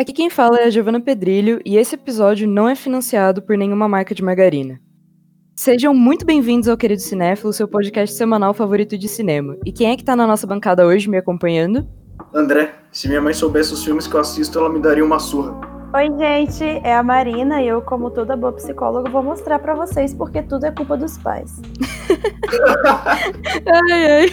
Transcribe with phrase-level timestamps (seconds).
[0.00, 3.86] Aqui quem fala é a Giovana Pedrilho e esse episódio não é financiado por nenhuma
[3.86, 4.80] marca de margarina.
[5.54, 9.58] Sejam muito bem-vindos ao Querido Cinéfilo, seu podcast semanal favorito de cinema.
[9.62, 11.86] E quem é que tá na nossa bancada hoje me acompanhando?
[12.34, 15.69] André, se minha mãe soubesse os filmes que eu assisto, ela me daria uma surra.
[15.92, 20.14] Oi, gente, é a Marina e eu, como toda boa psicóloga, vou mostrar para vocês
[20.14, 21.60] porque tudo é culpa dos pais.
[23.66, 24.30] ai, ai.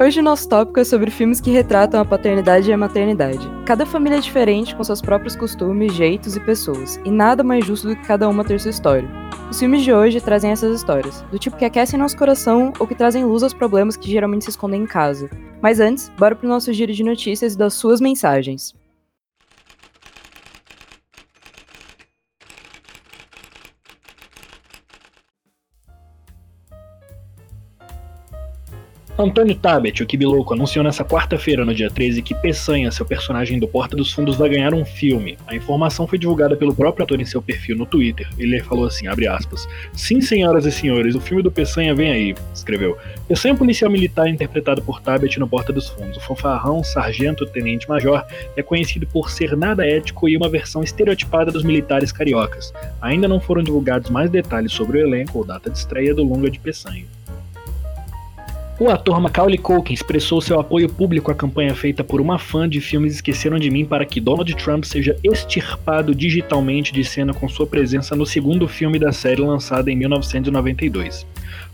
[0.00, 3.48] Hoje o nosso tópico é sobre filmes que retratam a paternidade e a maternidade.
[3.64, 7.86] Cada família é diferente, com seus próprios costumes, jeitos e pessoas, e nada mais justo
[7.86, 9.08] do que cada uma ter sua história.
[9.48, 12.96] Os filmes de hoje trazem essas histórias, do tipo que aquecem nosso coração ou que
[12.96, 15.30] trazem luz aos problemas que geralmente se escondem em casa.
[15.62, 18.74] Mas antes, bora pro nosso giro de notícias e das suas mensagens.
[29.16, 33.68] Antônio Tabet, o Kibilouco, anunciou nessa quarta-feira, no dia 13, que Peçanha, seu personagem do
[33.68, 35.38] Porta dos Fundos, vai ganhar um filme.
[35.46, 38.28] A informação foi divulgada pelo próprio ator em seu perfil no Twitter.
[38.36, 42.98] Ele falou assim, aspas, Sim, senhoras e senhores, o filme do Peçanha vem aí, escreveu.
[43.28, 46.16] Peçanha é um policial militar interpretado por Tabet no Porta dos Fundos.
[46.16, 48.24] O fanfarrão, sargento, tenente-major,
[48.56, 52.72] é conhecido por ser nada ético e uma versão estereotipada dos militares cariocas.
[53.00, 56.50] Ainda não foram divulgados mais detalhes sobre o elenco ou data de estreia do longa
[56.50, 57.04] de Peçanha.
[58.78, 62.80] O ator Macaulay Culkin expressou seu apoio público à campanha feita por uma fã de
[62.80, 67.68] filmes Esqueceram de Mim para que Donald Trump seja extirpado digitalmente de cena com sua
[67.68, 71.24] presença no segundo filme da série lançada em 1992.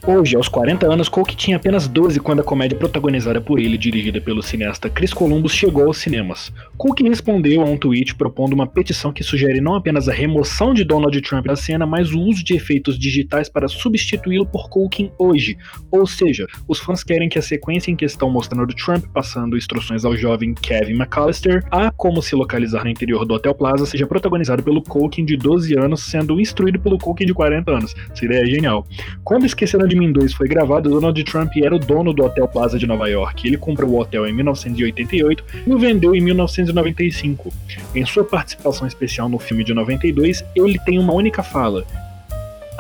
[0.07, 4.19] Hoje, aos 40 anos, Culkin tinha apenas 12 quando a comédia protagonizada por ele, dirigida
[4.19, 6.51] pelo cineasta Chris Columbus, chegou aos cinemas.
[6.79, 10.85] Culkin respondeu a um tweet propondo uma petição que sugere não apenas a remoção de
[10.85, 15.59] Donald Trump da cena, mas o uso de efeitos digitais para substituí-lo por Culkin hoje.
[15.91, 20.17] Ou seja, os fãs querem que a sequência em questão mostrando Trump passando instruções ao
[20.17, 24.83] jovem Kevin McAllister a como se localizar no interior do Hotel Plaza seja protagonizado pelo
[24.83, 27.95] Culkin de 12 anos, sendo instruído pelo Culkin de 40 anos.
[28.11, 28.87] Essa ideia é genial.
[29.23, 32.79] Quando esqueceram de Mim 2 foi gravado, Donald Trump era o dono do Hotel Plaza
[32.79, 33.47] de Nova York.
[33.47, 37.53] Ele comprou o hotel em 1988 e o vendeu em 1995.
[37.95, 41.85] Em sua participação especial no filme de 92, ele tem uma única fala: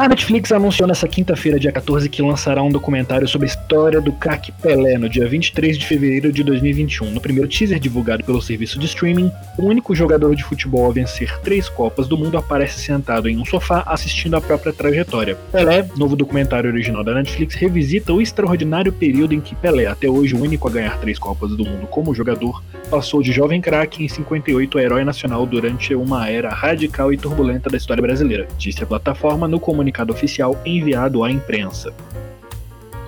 [0.00, 4.10] a Netflix anunciou nessa quinta-feira, dia 14, que lançará um documentário sobre a história do
[4.12, 7.10] craque Pelé no dia 23 de fevereiro de 2021.
[7.10, 11.38] No primeiro teaser divulgado pelo serviço de streaming, o único jogador de futebol a vencer
[11.40, 15.36] três Copas do Mundo aparece sentado em um sofá assistindo a própria trajetória.
[15.52, 20.34] Pelé, novo documentário original da Netflix, revisita o extraordinário período em que Pelé, até hoje
[20.34, 24.08] o único a ganhar três Copas do Mundo como jogador, passou de jovem craque em
[24.08, 28.86] 58 a herói nacional durante uma era radical e turbulenta da história brasileira, disse a
[28.86, 31.92] plataforma no comunicado comunicado oficial enviado à imprensa.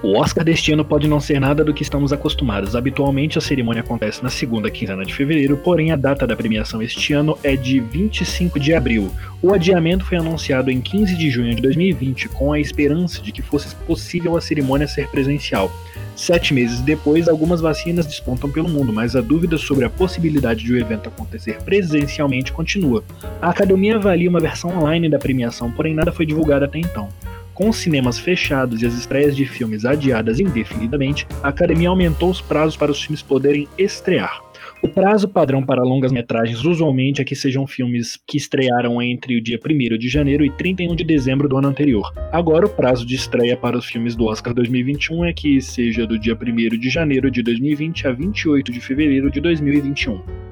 [0.03, 2.75] O Oscar deste ano pode não ser nada do que estamos acostumados.
[2.75, 7.13] Habitualmente a cerimônia acontece na segunda quinzena de fevereiro, porém a data da premiação este
[7.13, 9.13] ano é de 25 de abril.
[9.41, 13.43] O adiamento foi anunciado em 15 de junho de 2020, com a esperança de que
[13.43, 15.71] fosse possível a cerimônia ser presencial.
[16.17, 20.73] Sete meses depois, algumas vacinas despontam pelo mundo, mas a dúvida sobre a possibilidade de
[20.73, 23.05] o evento acontecer presencialmente continua.
[23.41, 27.09] A academia avalia uma versão online da premiação, porém nada foi divulgado até então.
[27.55, 32.41] Com os cinemas fechados e as estreias de filmes adiadas indefinidamente, a academia aumentou os
[32.41, 34.43] prazos para os filmes poderem estrear.
[34.83, 39.59] O prazo padrão para longas-metragens usualmente é que sejam filmes que estrearam entre o dia
[39.65, 42.13] 1 de janeiro e 31 de dezembro do ano anterior.
[42.33, 46.19] Agora, o prazo de estreia para os filmes do Oscar 2021 é que seja do
[46.19, 50.52] dia 1 de janeiro de 2020 a 28 de fevereiro de 2021.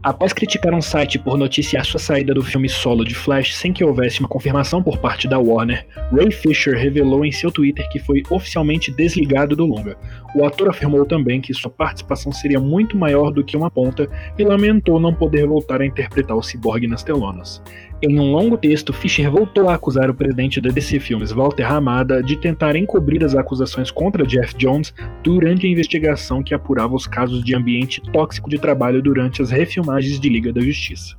[0.00, 3.84] Após criticar um site por noticiar sua saída do filme solo de Flash sem que
[3.84, 8.22] houvesse uma confirmação por parte da Warner, Ray Fisher revelou em seu Twitter que foi
[8.30, 9.96] oficialmente desligado do longa.
[10.36, 14.08] O ator afirmou também que sua participação seria muito maior do que uma ponta
[14.38, 17.60] e lamentou não poder voltar a interpretar o ciborgue nas telonas.
[18.00, 22.22] Em um longo texto, Fischer voltou a acusar o presidente da DC Filmes, Walter Hamada,
[22.22, 27.42] de tentar encobrir as acusações contra Jeff Jones durante a investigação que apurava os casos
[27.42, 31.16] de ambiente tóxico de trabalho durante as refilmagens de Liga da Justiça.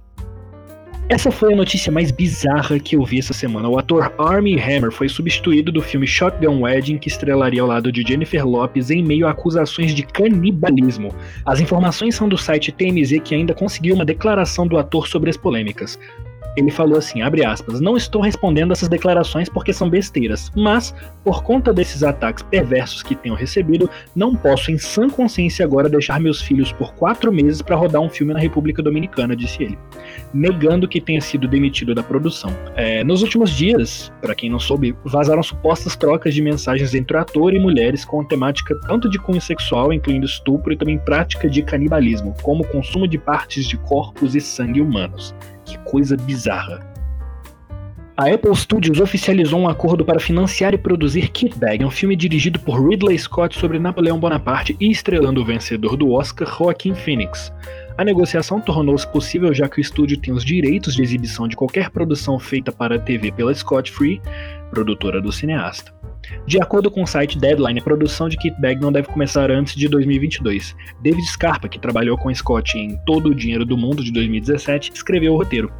[1.09, 3.67] Essa foi a notícia mais bizarra que eu vi essa semana.
[3.67, 8.03] O ator Armie Hammer foi substituído do filme Shotgun Wedding, que estrelaria ao lado de
[8.03, 11.13] Jennifer Lopes em meio a acusações de canibalismo.
[11.45, 15.35] As informações são do site TMZ, que ainda conseguiu uma declaração do ator sobre as
[15.35, 15.99] polêmicas.
[16.55, 20.93] Ele falou assim, abre aspas, não estou respondendo essas declarações porque são besteiras, mas,
[21.23, 26.19] por conta desses ataques perversos que tenho recebido, não posso em sã consciência agora deixar
[26.19, 29.77] meus filhos por quatro meses para rodar um filme na República Dominicana, disse ele,
[30.33, 32.51] negando que tenha sido demitido da produção.
[32.75, 37.19] É, nos últimos dias, para quem não soube, vazaram supostas trocas de mensagens entre o
[37.19, 41.61] ator e mulheres com temática tanto de cunho sexual, incluindo estupro, e também prática de
[41.61, 45.35] canibalismo, como consumo de partes de corpos e sangue humanos.
[45.69, 46.79] Que coisa bizarra.
[48.17, 52.59] A Apple Studios oficializou um acordo para financiar e produzir Kit Bag, um filme dirigido
[52.59, 57.53] por Ridley Scott sobre Napoleão Bonaparte e estrelando o vencedor do Oscar, Joaquin Phoenix.
[57.97, 61.91] A negociação tornou-se possível já que o estúdio tem os direitos de exibição de qualquer
[61.91, 64.19] produção feita para a TV pela Scott Free,
[64.71, 65.93] produtora do cineasta.
[66.45, 69.75] De acordo com o site Deadline, a produção de Kit Bag não deve começar antes
[69.75, 70.75] de 2022.
[71.01, 75.33] David Scarpa, que trabalhou com Scott em Todo o Dinheiro do Mundo de 2017, escreveu
[75.33, 75.71] o roteiro.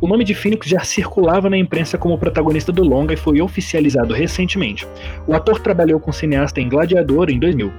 [0.00, 4.12] O nome de Phoenix já circulava na imprensa como protagonista do longa e foi oficializado
[4.12, 4.86] recentemente.
[5.26, 7.72] O ator trabalhou com o cineasta em Gladiador em 2000.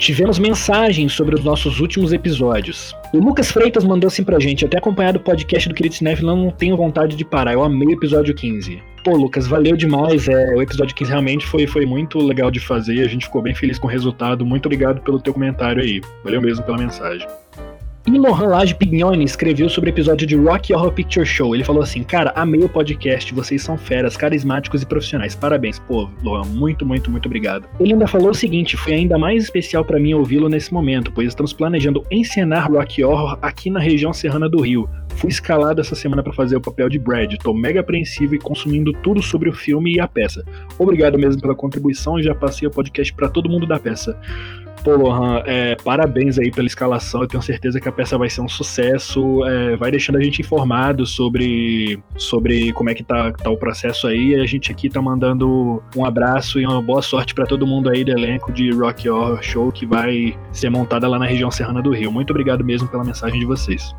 [0.00, 2.96] Tivemos mensagens sobre os nossos últimos episódios.
[3.12, 6.50] O Lucas Freitas mandou assim pra gente, até acompanhado o podcast do Querido Cinefilo, não
[6.50, 8.82] tenho vontade de parar, eu amei o episódio 15.
[9.04, 13.02] Pô, Lucas, valeu demais, é, o episódio 15 realmente foi, foi muito legal de fazer,
[13.02, 16.40] a gente ficou bem feliz com o resultado, muito obrigado pelo teu comentário aí, valeu
[16.40, 17.28] mesmo pela mensagem.
[18.06, 21.54] E Lohan Lage Pignoni escreveu sobre o episódio de Rock Horror Picture Show.
[21.54, 25.34] Ele falou assim: Cara, amei o podcast, vocês são feras, carismáticos e profissionais.
[25.34, 27.68] Parabéns, pô, Lohan, muito, muito, muito obrigado.
[27.78, 31.28] Ele ainda falou o seguinte: Foi ainda mais especial para mim ouvi-lo nesse momento, pois
[31.28, 34.88] estamos planejando encenar Rock Horror aqui na região serrana do Rio.
[35.16, 37.34] Fui escalado essa semana para fazer o papel de Brad.
[37.42, 40.42] Tô mega apreensivo e consumindo tudo sobre o filme e a peça.
[40.78, 44.16] Obrigado mesmo pela contribuição e já passei o podcast para todo mundo da peça.
[44.82, 47.20] Pô, Lohan, é, parabéns aí pela escalação.
[47.20, 49.44] Eu tenho certeza que a peça vai ser um sucesso.
[49.44, 54.06] É, vai deixando a gente informado sobre, sobre como é que tá, tá o processo
[54.06, 54.34] aí.
[54.36, 58.04] A gente aqui tá mandando um abraço e uma boa sorte para todo mundo aí
[58.04, 61.90] do elenco de Rock Horror Show que vai ser montada lá na região serrana do
[61.90, 62.10] Rio.
[62.10, 63.94] Muito obrigado mesmo pela mensagem de vocês.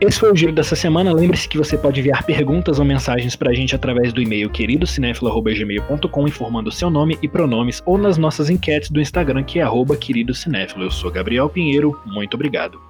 [0.00, 1.12] Esse foi o giro dessa semana.
[1.12, 6.70] Lembre-se que você pode enviar perguntas ou mensagens pra gente através do e-mail queridocinéfilo.gmail.com informando
[6.70, 10.84] seu nome e pronomes ou nas nossas enquetes do Instagram que é arroba queridocinéfilo.
[10.84, 12.80] Eu sou Gabriel Pinheiro, muito obrigado.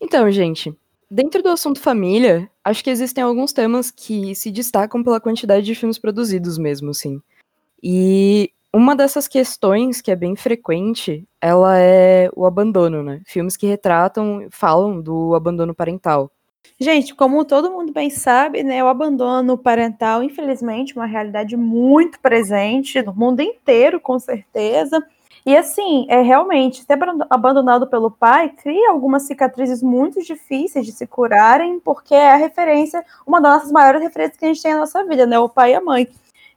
[0.00, 0.74] Então, gente,
[1.10, 5.74] dentro do assunto família, acho que existem alguns temas que se destacam pela quantidade de
[5.74, 7.20] filmes produzidos mesmo, assim.
[7.82, 13.22] E uma dessas questões que é bem frequente, ela é o abandono, né?
[13.26, 16.30] Filmes que retratam, falam do abandono parental.
[16.80, 22.20] Gente, como todo mundo bem sabe, né, o abandono parental, infelizmente, é uma realidade muito
[22.20, 25.04] presente no mundo inteiro, com certeza.
[25.44, 26.98] E assim, é realmente ser
[27.30, 33.04] abandonado pelo pai cria algumas cicatrizes muito difíceis de se curarem, porque é a referência,
[33.26, 35.38] uma das nossas maiores referências que a gente tem na nossa vida, né?
[35.38, 36.06] O pai e a mãe.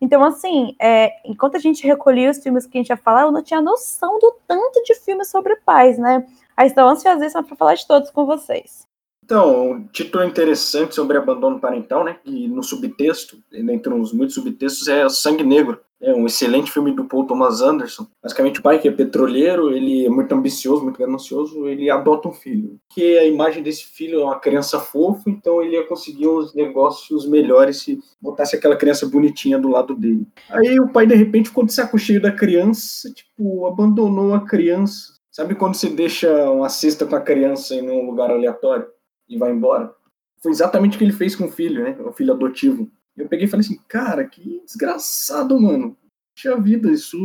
[0.01, 3.31] Então, assim, é, enquanto a gente recolhia os filmes que a gente ia falar, eu
[3.31, 6.25] não tinha noção do tanto de filmes sobre pais, né?
[6.57, 8.87] Aí estou ansiosíssima para falar de todos com vocês.
[9.23, 12.17] Então, um título interessante sobre abandono parental, né?
[12.25, 15.79] E no subtexto, entre uns muitos subtextos, é Sangue Negro.
[16.01, 18.07] É um excelente filme do Paul Thomas Anderson.
[18.23, 22.33] Basicamente, o pai, que é petroleiro, ele é muito ambicioso, muito ganancioso, ele adota um
[22.33, 22.79] filho.
[22.89, 27.27] Que a imagem desse filho é uma criança fofa, então ele ia conseguir os negócios
[27.27, 30.25] melhores se botasse aquela criança bonitinha do lado dele.
[30.49, 35.13] Aí o pai, de repente, ficou de saco cheio da criança, tipo, abandonou a criança.
[35.31, 38.87] Sabe quando você deixa uma cesta com a criança em um lugar aleatório
[39.29, 39.93] e vai embora?
[40.41, 41.95] Foi exatamente o que ele fez com o filho, né?
[42.03, 42.89] O filho adotivo.
[43.15, 45.95] Eu peguei e falei assim, cara, que desgraçado, mano.
[46.35, 47.17] Tinha vida, isso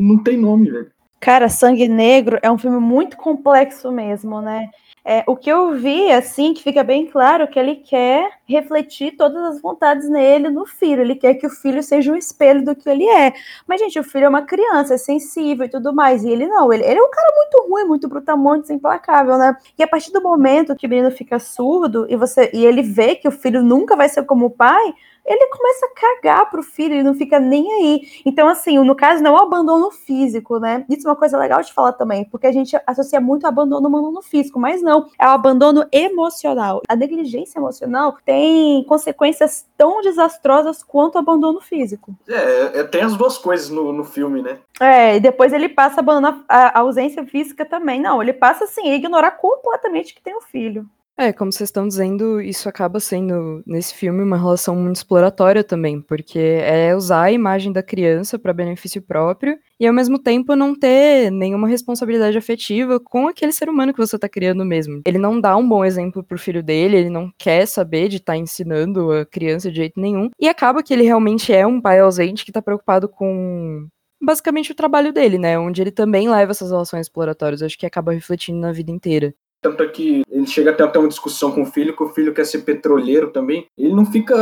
[0.00, 0.90] não tem nome, velho.
[1.20, 4.70] Cara, Sangue Negro é um filme muito complexo mesmo, né?
[5.04, 9.42] É, o que eu vi, assim, que fica bem claro que ele quer refletir todas
[9.44, 11.00] as vontades nele, no filho.
[11.00, 13.32] Ele quer que o filho seja um espelho do que ele é.
[13.66, 16.22] Mas, gente, o filho é uma criança, é sensível e tudo mais.
[16.22, 19.56] E ele não, ele, ele é um cara muito ruim, muito brutamonte, implacável, né?
[19.78, 23.14] E a partir do momento que o menino fica surdo e, você, e ele vê
[23.16, 26.94] que o filho nunca vai ser como o pai, ele começa a cagar pro filho,
[26.94, 28.02] ele não fica nem aí.
[28.24, 30.84] Então, assim, no caso, não é o abandono físico, né?
[30.88, 33.92] Isso é uma coisa legal de falar também, porque a gente associa muito abandono ao
[33.92, 36.82] abandono físico, mas não, é o abandono emocional.
[36.88, 42.14] A negligência emocional tem consequências tão desastrosas quanto o abandono físico.
[42.28, 44.58] É, é tem as duas coisas no, no filme, né?
[44.80, 48.00] É, e depois ele passa a abandonar a, a ausência física também.
[48.00, 50.86] Não, ele passa, assim, a ignorar completamente que tem um filho.
[51.18, 56.00] É, como vocês estão dizendo, isso acaba sendo, nesse filme, uma relação muito exploratória também,
[56.00, 60.74] porque é usar a imagem da criança para benefício próprio e, ao mesmo tempo, não
[60.74, 65.02] ter nenhuma responsabilidade afetiva com aquele ser humano que você tá criando mesmo.
[65.04, 68.32] Ele não dá um bom exemplo pro filho dele, ele não quer saber de estar
[68.32, 72.00] tá ensinando a criança de jeito nenhum, e acaba que ele realmente é um pai
[72.00, 73.86] ausente que tá preocupado com
[74.22, 75.58] basicamente o trabalho dele, né?
[75.58, 79.34] Onde ele também leva essas relações exploratórias, acho que acaba refletindo na vida inteira.
[79.62, 82.08] Tanto é que ele chega até a ter uma discussão com o filho, que o
[82.08, 83.66] filho quer ser petroleiro também.
[83.76, 84.34] Ele não fica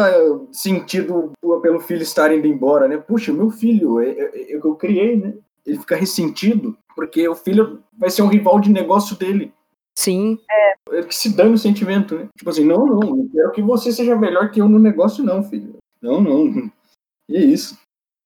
[0.53, 2.97] sentido pelo filho estar indo embora, né?
[2.97, 5.35] Puxa, meu filho, eu, eu, eu criei, né?
[5.67, 9.53] Ele fica ressentido, porque o filho vai ser um rival de negócio dele.
[9.99, 10.39] Sim.
[10.49, 11.03] É.
[11.03, 12.29] Que se dá o sentimento, né?
[12.37, 15.43] Tipo assim, não, não, não quero que você seja melhor que eu no negócio, não,
[15.43, 15.77] filho.
[16.01, 16.71] Não, não.
[17.31, 17.79] E é isso.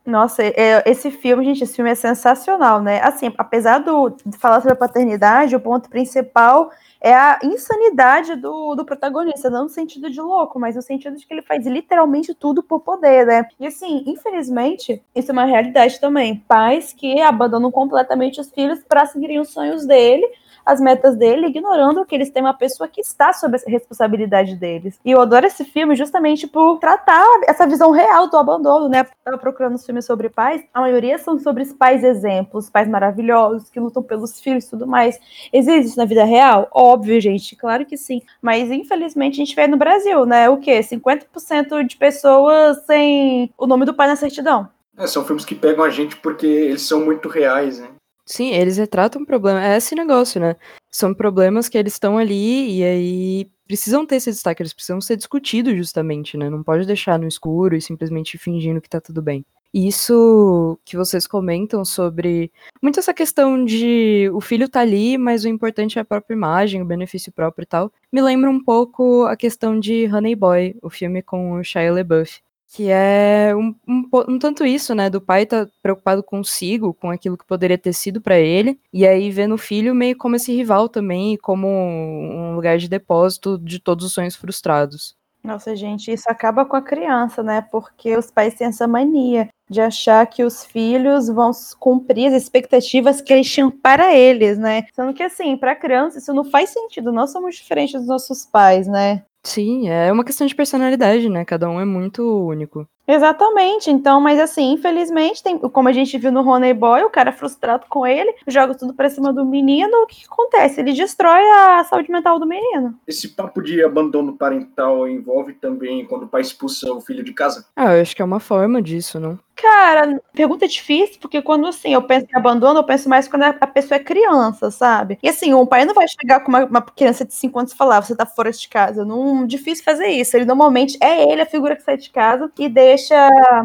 [0.05, 3.01] Nossa, é, esse filme, gente, esse filme é sensacional, né?
[3.03, 8.75] Assim, apesar do, de falar sobre a paternidade, o ponto principal é a insanidade do,
[8.75, 12.35] do protagonista, não no sentido de louco, mas no sentido de que ele faz literalmente
[12.35, 13.47] tudo por poder, né?
[13.61, 16.45] E assim, infelizmente, isso é uma realidade também.
[16.49, 20.29] Pais que abandonam completamente os filhos para seguirem os sonhos dele
[20.65, 24.99] as metas dele, ignorando que eles têm uma pessoa que está sob a responsabilidade deles.
[25.05, 29.07] E eu adoro esse filme justamente por tratar essa visão real do abandono, né?
[29.25, 34.03] Tava procurando filmes sobre pais, a maioria são sobre pais exemplos, pais maravilhosos que lutam
[34.03, 35.19] pelos filhos e tudo mais.
[35.53, 36.69] Existe isso na vida real?
[36.73, 38.23] Óbvio, gente, claro que sim.
[38.41, 40.49] Mas infelizmente a gente vê no Brasil, né?
[40.49, 40.81] O quê?
[40.81, 44.69] 50% de pessoas sem o nome do pai na certidão.
[44.97, 47.89] É, são filmes que pegam a gente porque eles são muito reais, né?
[48.27, 49.65] Sim, eles retratam um problema.
[49.65, 50.57] É esse negócio, né?
[50.91, 55.17] São problemas que eles estão ali e aí precisam ter esse destaque, eles precisam ser
[55.17, 56.49] discutidos justamente, né?
[56.49, 59.45] Não pode deixar no escuro e simplesmente fingindo que tá tudo bem.
[59.75, 62.53] Isso que vocês comentam sobre
[62.83, 66.83] muito essa questão de o filho tá ali, mas o importante é a própria imagem,
[66.83, 70.91] o benefício próprio e tal, me lembra um pouco a questão de Honey Boy, o
[70.91, 72.43] filme com o Shia LaBeouf
[72.75, 77.37] que é um, um, um, tanto isso, né, do pai tá preocupado consigo, com aquilo
[77.37, 80.89] que poderia ter sido para ele, e aí vendo o filho meio como esse rival
[80.89, 85.15] também, como um lugar de depósito de todos os sonhos frustrados.
[85.45, 87.67] Nossa, gente, isso acaba com a criança, né?
[87.71, 91.51] Porque os pais têm essa mania de achar que os filhos vão
[91.81, 94.87] cumprir as expectativas que eles tinham para eles, né?
[94.95, 97.11] Sendo que, assim, para criança isso não faz sentido.
[97.11, 99.25] Nós somos diferentes dos nossos pais, né?
[99.45, 101.45] Sim, é uma questão de personalidade, né?
[101.45, 102.89] Cada um é muito único.
[103.07, 107.31] Exatamente, então, mas assim, infelizmente, tem, como a gente viu no Honey Boy, o cara
[107.31, 110.81] é frustrado com ele, joga tudo pra cima do menino, o que, que acontece?
[110.81, 112.95] Ele destrói a saúde mental do menino.
[113.07, 117.67] Esse papo de abandono parental envolve também quando o pai expulsa o filho de casa?
[117.75, 119.39] Ah, eu acho que é uma forma disso, não?
[119.55, 123.67] Cara, pergunta difícil, porque quando assim, eu penso em abandono, eu penso mais quando a
[123.67, 125.19] pessoa é criança, sabe?
[125.23, 127.77] E assim, um pai não vai chegar com uma, uma criança de 5 anos e
[127.77, 129.05] falar, você tá fora de casa.
[129.05, 130.37] Não, difícil fazer isso.
[130.37, 132.92] Ele normalmente é ele a figura que sai de casa e deixa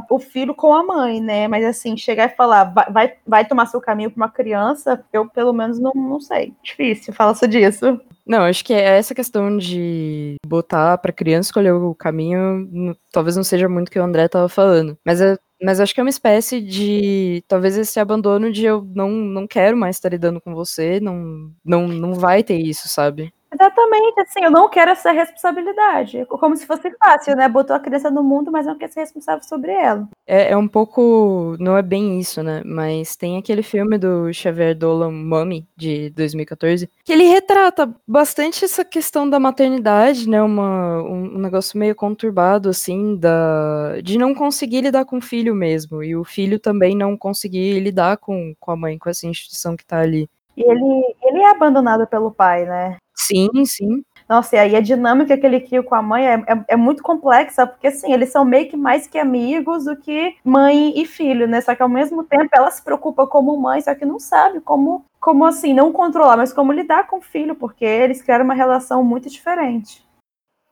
[0.10, 1.48] o filho com a mãe, né?
[1.48, 5.28] Mas assim, chegar e falar, vai, vai, vai tomar seu caminho com uma criança, eu
[5.28, 6.54] pelo menos não, não sei.
[6.64, 8.00] Difícil, fala só disso.
[8.26, 13.44] Não, acho que é essa questão de botar pra criança escolher o caminho, talvez não
[13.44, 14.98] seja muito o que o André tava falando.
[15.06, 17.44] Mas é mas acho que é uma espécie de.
[17.48, 21.88] Talvez esse abandono de eu não, não quero mais estar lidando com você, não, não,
[21.88, 23.34] não vai ter isso, sabe?
[23.60, 26.26] Exatamente, assim, eu não quero essa responsabilidade.
[26.28, 27.50] Como se fosse fácil, né?
[27.50, 30.08] Botou a criança no mundo, mas não quer ser responsável sobre ela.
[30.28, 31.56] É, é um pouco.
[31.60, 32.62] Não é bem isso, né?
[32.64, 38.86] Mas tem aquele filme do Xavier Dolan, Mummy, de 2014, que ele retrata bastante essa
[38.86, 40.42] questão da maternidade, né?
[40.42, 45.56] Uma, um, um negócio meio conturbado, assim, da, de não conseguir lidar com o filho
[45.56, 46.04] mesmo.
[46.04, 49.86] E o filho também não conseguir lidar com, com a mãe, com essa instituição que
[49.86, 50.30] tá ali.
[50.56, 52.98] E ele, ele é abandonado pelo pai, né?
[53.28, 54.04] Sim, sim.
[54.28, 57.02] Nossa, e aí a dinâmica que ele cria com a mãe é, é, é, muito
[57.02, 61.48] complexa, porque assim, eles são meio que mais que amigos do que mãe e filho,
[61.48, 61.62] né?
[61.62, 65.06] Só que ao mesmo tempo ela se preocupa como mãe, só que não sabe como,
[65.20, 69.04] como assim, não controlar, mas como lidar com o filho, porque eles criaram uma relação
[69.04, 70.06] muito diferente.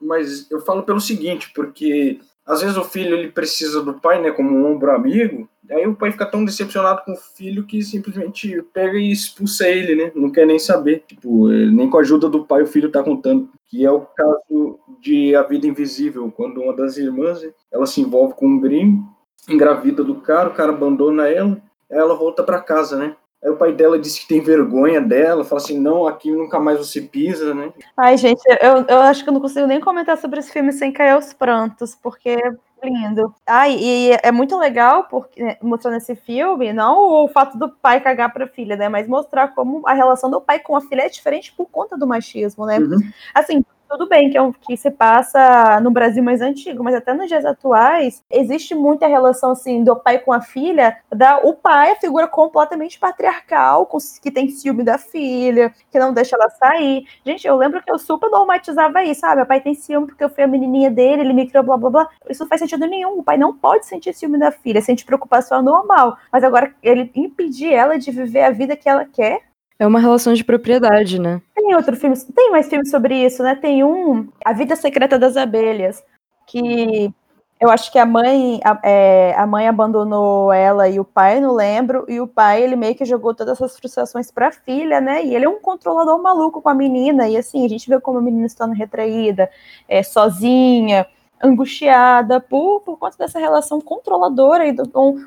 [0.02, 4.32] Mas eu falo pelo seguinte, porque às vezes o filho ele precisa do pai, né,
[4.32, 8.62] como um ombro amigo, Aí o pai fica tão decepcionado com o filho que simplesmente
[8.74, 10.12] pega e expulsa ele, né?
[10.16, 11.04] Não quer nem saber.
[11.08, 13.50] Tipo, nem com a ajuda do pai o filho tá contando.
[13.68, 18.36] Que é o caso de A Vida Invisível, quando uma das irmãs, ela se envolve
[18.36, 19.04] com um gringo,
[19.50, 23.16] engravida do cara, o cara abandona ela, ela volta para casa, né?
[23.44, 26.80] Aí o pai dela disse que tem vergonha dela, fala assim, não, aqui nunca mais
[26.80, 27.72] você pisa, né?
[27.96, 30.92] Ai, gente, eu, eu acho que eu não consigo nem comentar sobre esse filme sem
[30.92, 32.38] cair aos prantos, porque
[32.84, 33.34] lindo.
[33.46, 38.00] Ah, e é muito legal porque né, mostrando esse filme, não o fato do pai
[38.00, 41.04] cagar para a filha, né, mas mostrar como a relação do pai com a filha
[41.04, 42.80] é diferente por conta do machismo, né?
[42.80, 42.98] Uhum.
[43.34, 43.64] Assim,
[43.98, 47.28] tudo bem que, é um, que se passa no Brasil mais antigo, mas até nos
[47.28, 51.96] dias atuais, existe muita relação assim do pai com a filha, da, o pai é
[51.96, 57.08] figura completamente patriarcal, com, que tem ciúme da filha, que não deixa ela sair.
[57.26, 59.42] Gente, eu lembro que eu super normatizava isso, sabe?
[59.42, 61.90] O pai tem ciúme porque eu fui a menininha dele, ele me criou, blá blá
[61.90, 62.10] blá.
[62.30, 63.20] Isso não faz sentido nenhum.
[63.20, 66.18] O pai não pode sentir ciúme da filha, sente preocupação normal.
[66.32, 69.42] Mas agora ele impedir ela de viver a vida que ela quer,
[69.78, 71.42] é uma relação de propriedade, né?
[71.54, 73.56] Tem outro filme, tem mais filmes sobre isso, né?
[73.56, 76.04] Tem um, A Vida Secreta das Abelhas,
[76.48, 77.14] que
[77.60, 81.54] eu acho que a mãe, a, é, a, mãe abandonou ela e o pai, não
[81.54, 85.24] lembro, e o pai, ele meio que jogou todas essas frustrações para a filha, né?
[85.26, 88.20] E ele é um controlador maluco com a menina, e assim, a gente vê como
[88.20, 89.50] a menina se retraída,
[89.88, 91.08] é, sozinha,
[91.42, 94.64] angustiada, por, por conta dessa relação controladora,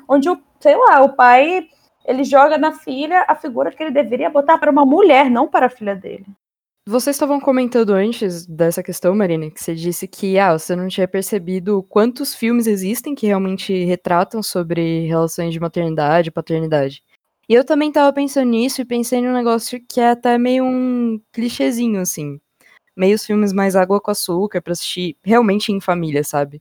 [0.07, 0.29] onde,
[0.59, 1.67] sei lá, o pai
[2.09, 5.67] ele joga na filha a figura que ele deveria botar para uma mulher, não para
[5.67, 6.25] a filha dele.
[6.87, 11.07] Vocês estavam comentando antes dessa questão, Marina, que você disse que ah, você não tinha
[11.07, 17.03] percebido quantos filmes existem que realmente retratam sobre relações de maternidade e paternidade.
[17.47, 21.21] E eu também tava pensando nisso e pensei num negócio que é até meio um
[21.31, 22.41] clichêzinho, assim.
[22.97, 26.59] Meio os filmes mais água com açúcar pra assistir realmente em família, sabe?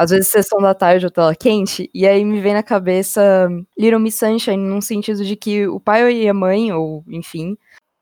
[0.00, 3.46] Às vezes sessão da tarde ou tela quente, e aí me vem na cabeça
[3.78, 7.54] Little Miss Sunshine, num sentido de que o pai e a mãe, ou enfim,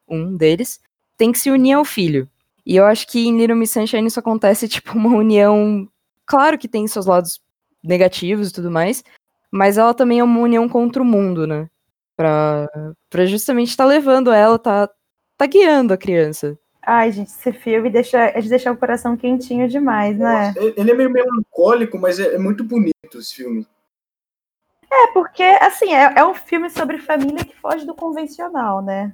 [0.09, 0.79] um deles,
[1.17, 2.31] tem que se unir ao filho.
[2.65, 5.89] E eu acho que em Little Miss Sunshine isso acontece, tipo, uma união.
[6.25, 7.41] Claro que tem seus lados
[7.83, 9.03] negativos e tudo mais,
[9.51, 11.69] mas ela também é uma união contra o mundo, né?
[12.17, 12.69] Pra,
[13.11, 14.89] pra justamente estar tá levando ela, tá,
[15.37, 16.57] tá guiando a criança.
[16.91, 20.55] Ai, gente, esse filme deixa, é de deixar o coração quentinho demais, né?
[20.75, 23.67] Ele é meio melancólico, mas é, é muito bonito esse filme.
[24.91, 29.13] É, porque, assim, é, é, um filme sobre família que foge do convencional, né?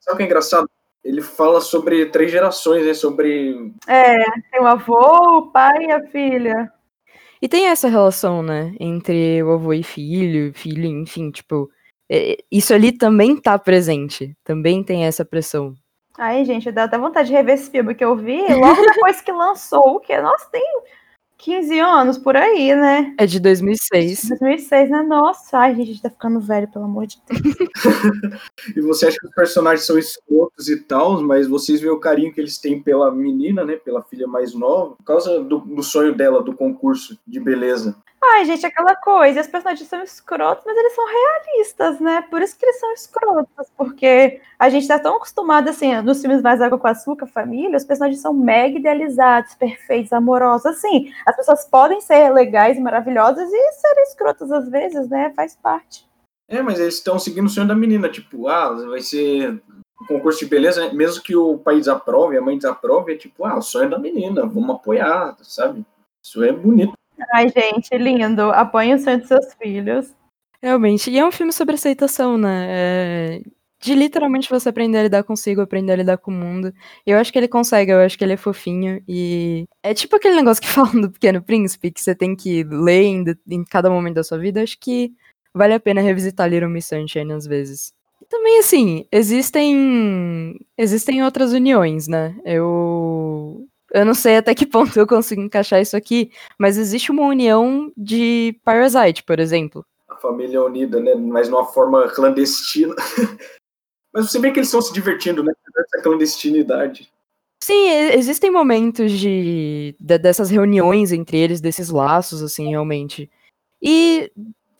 [0.00, 0.68] Sabe o que é engraçado?
[1.02, 2.92] Ele fala sobre três gerações, né?
[2.92, 3.72] Sobre.
[3.88, 6.70] É, tem o avô, o pai e a filha.
[7.40, 8.74] E tem essa relação, né?
[8.78, 11.70] Entre o avô e filho, filho, enfim, tipo.
[12.06, 14.36] É, isso ali também tá presente.
[14.44, 15.74] Também tem essa pressão.
[16.16, 19.32] Ai, gente, dá até vontade de rever esse filme que eu vi logo depois que
[19.32, 20.62] lançou, que nossa, tem
[21.38, 23.14] 15 anos por aí, né?
[23.18, 24.28] É de 2006.
[24.28, 25.02] 2006, né?
[25.02, 27.56] Nossa, ai, gente, a gente tá ficando velho, pelo amor de Deus.
[28.76, 32.32] e você acha que os personagens são escrotos e tal, mas vocês veem o carinho
[32.32, 33.76] que eles têm pela menina, né?
[33.76, 37.96] Pela filha mais nova, por causa do, do sonho dela, do concurso de beleza.
[38.26, 42.22] Ai, gente, aquela coisa, os personagens são escrotos, mas eles são realistas, né?
[42.30, 46.40] Por isso que eles são escrotos, porque a gente tá tão acostumado, assim, nos filmes
[46.40, 51.12] mais água com açúcar, família, os personagens são mega idealizados, perfeitos, amorosos, assim.
[51.26, 55.32] As pessoas podem ser legais, maravilhosas e serem escrotas às vezes, né?
[55.36, 56.08] Faz parte.
[56.48, 59.62] É, mas eles estão seguindo o sonho da menina, tipo, ah, vai ser
[60.00, 63.58] um concurso de beleza, mesmo que o pai desaprove, a mãe desaprove, é tipo, ah,
[63.58, 65.84] o sonho da menina, vamos apoiar, sabe?
[66.22, 66.94] Isso é bonito.
[67.32, 68.42] Ai, gente, lindo.
[68.50, 70.14] Apoie o sonho dos seus filhos.
[70.62, 71.10] Realmente.
[71.10, 72.66] E é um filme sobre aceitação, né?
[72.68, 73.42] É...
[73.80, 76.72] De literalmente você aprender a lidar consigo, aprender a lidar com o mundo.
[77.06, 79.02] E eu acho que ele consegue, eu acho que ele é fofinho.
[79.06, 83.02] E é tipo aquele negócio que falam do Pequeno Príncipe, que você tem que ler
[83.02, 84.62] em, em cada momento da sua vida.
[84.62, 85.12] Acho que
[85.52, 87.92] vale a pena revisitar Little Miss Sunshine às vezes.
[88.22, 90.58] E também, assim, existem.
[90.78, 92.34] Existem outras uniões, né?
[92.44, 97.22] Eu eu não sei até que ponto eu consigo encaixar isso aqui, mas existe uma
[97.22, 99.86] união de Parasite, por exemplo.
[100.08, 101.14] A família unida, né?
[101.14, 102.94] Mas numa forma clandestina.
[104.12, 105.52] mas você vê que eles estão se divertindo, né?
[105.78, 107.10] Essa clandestinidade.
[107.62, 113.30] Sim, existem momentos de, de, dessas reuniões entre eles, desses laços, assim, realmente.
[113.80, 114.30] E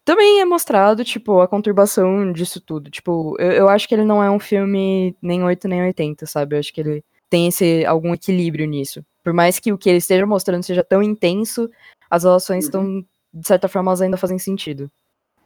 [0.05, 2.91] também é mostrado, tipo, a conturbação disso tudo.
[2.91, 6.55] Tipo, eu, eu acho que ele não é um filme nem 8 nem 80, sabe?
[6.57, 9.05] Eu acho que ele tem esse, algum equilíbrio nisso.
[9.25, 11.69] Por mais que o que ele esteja mostrando seja tão intenso,
[12.09, 13.05] as relações estão, uhum.
[13.33, 14.89] de certa forma, elas ainda fazem sentido.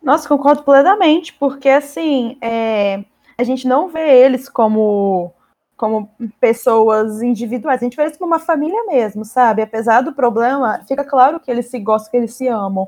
[0.02, 3.02] Nossa, concordo plenamente, porque assim, é,
[3.38, 5.32] a gente não vê eles como,
[5.78, 9.62] como pessoas individuais, a gente vê eles como uma família mesmo, sabe?
[9.62, 12.86] Apesar do problema, fica claro que eles se gostam, que eles se amam.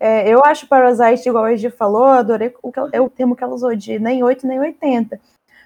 [0.00, 3.44] É, eu acho Parasite, igual a Egi falou, adorei o, que, é o termo que
[3.44, 5.20] ela usou de nem 8 nem 80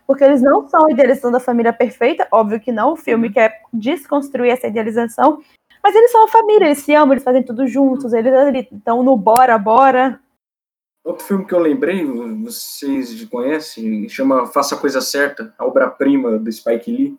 [0.06, 3.32] porque eles não são a idealização da família perfeita, óbvio que não, o filme uhum.
[3.32, 5.40] quer desconstruir essa idealização,
[5.82, 8.32] mas eles são uma família, eles se amam, eles fazem tudo juntos, eles
[8.72, 10.20] estão no bora, bora.
[11.04, 12.04] Outro filme que eu lembrei,
[12.42, 17.18] vocês conhecem, chama Faça a Coisa Certa, a obra-prima do Spike Lee.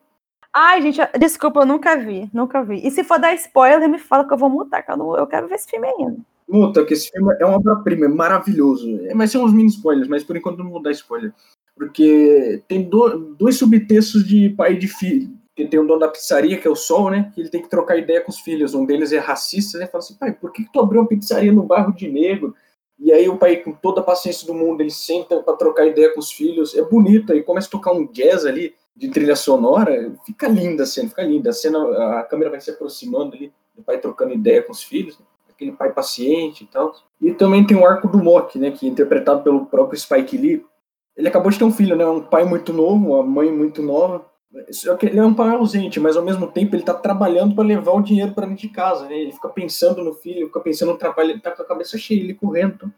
[0.52, 2.86] Ai, gente, desculpa, eu nunca vi, nunca vi.
[2.86, 5.28] E se for dar spoiler, me fala que eu vou mutar, que eu, não, eu
[5.28, 6.18] quero ver esse filme ainda.
[6.48, 9.00] Muta, que esse filme é uma obra-prima, é maravilhoso.
[9.06, 11.34] É, mas são uns mini spoilers, mas por enquanto não vou dar spoiler
[11.76, 16.58] porque tem do, dois subtextos de pai e de filho, tem um dono da pizzaria,
[16.58, 17.32] que é o Sol, né?
[17.34, 18.74] Que ele tem que trocar ideia com os filhos.
[18.74, 19.88] Um deles é racista, né?
[19.88, 22.54] Fala assim, pai, por que, que tu abriu uma pizzaria no bairro de negro?
[23.00, 26.14] E aí o pai, com toda a paciência do mundo, ele senta para trocar ideia
[26.14, 26.76] com os filhos.
[26.76, 30.14] É bonito, aí começa a tocar um jazz ali de trilha sonora.
[30.26, 31.50] Fica linda a cena, fica linda.
[31.50, 35.18] A cena, a câmera vai se aproximando ali, o pai trocando ideia com os filhos,
[35.50, 36.94] aquele pai paciente e tal.
[37.22, 38.72] E também tem o arco do Mock, né?
[38.72, 40.66] Que é interpretado pelo próprio Spike Lee.
[41.16, 42.06] Ele acabou de ter um filho, né?
[42.06, 44.26] Um pai muito novo, uma mãe muito nova.
[44.72, 47.64] Só que ele é um pai ausente, mas ao mesmo tempo ele tá trabalhando para
[47.64, 49.18] levar o dinheiro para dentro de casa, né?
[49.18, 52.22] Ele fica pensando no filho, fica pensando no trabalho, ele tá com a cabeça cheia,
[52.22, 52.92] ele correndo.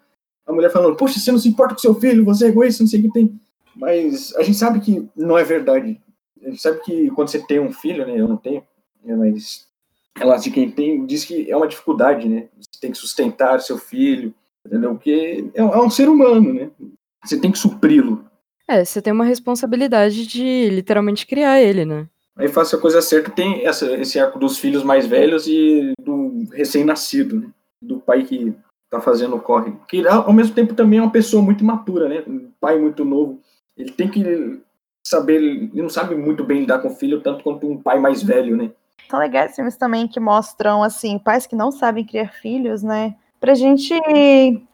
[0.46, 2.88] A mulher falando, poxa, você não se importa com seu filho, você é egoísta, não
[2.88, 3.40] sei o que tem.
[3.76, 6.00] Mas a gente sabe que não é verdade.
[6.44, 8.20] A gente sabe que quando você tem um filho, né?
[8.20, 8.64] Eu não tenho,
[9.04, 9.68] né, mas
[10.20, 12.48] ela de quem tem diz que é uma dificuldade, né?
[12.60, 14.34] Você tem que sustentar seu filho,
[14.66, 14.94] entendeu?
[14.94, 16.70] Porque é, é um ser humano, né?
[17.28, 18.26] Você tem que supri-lo.
[18.68, 22.08] É, você tem uma responsabilidade de literalmente criar ele, né?
[22.38, 26.44] Aí faça a coisa certa, tem essa, esse arco dos filhos mais velhos e do
[26.54, 27.48] recém-nascido, né?
[27.82, 28.54] Do pai que
[28.90, 29.74] tá fazendo o corre.
[29.88, 32.24] Que ao mesmo tempo também é uma pessoa muito imatura, né?
[32.28, 33.42] Um pai muito novo.
[33.76, 34.62] Ele tem que
[35.06, 38.22] saber, ele não sabe muito bem lidar com o filho, tanto quanto um pai mais
[38.22, 38.72] velho, né?
[39.10, 43.16] São legais filmes também que mostram, assim, pais que não sabem criar filhos, né?
[43.40, 43.94] Pra gente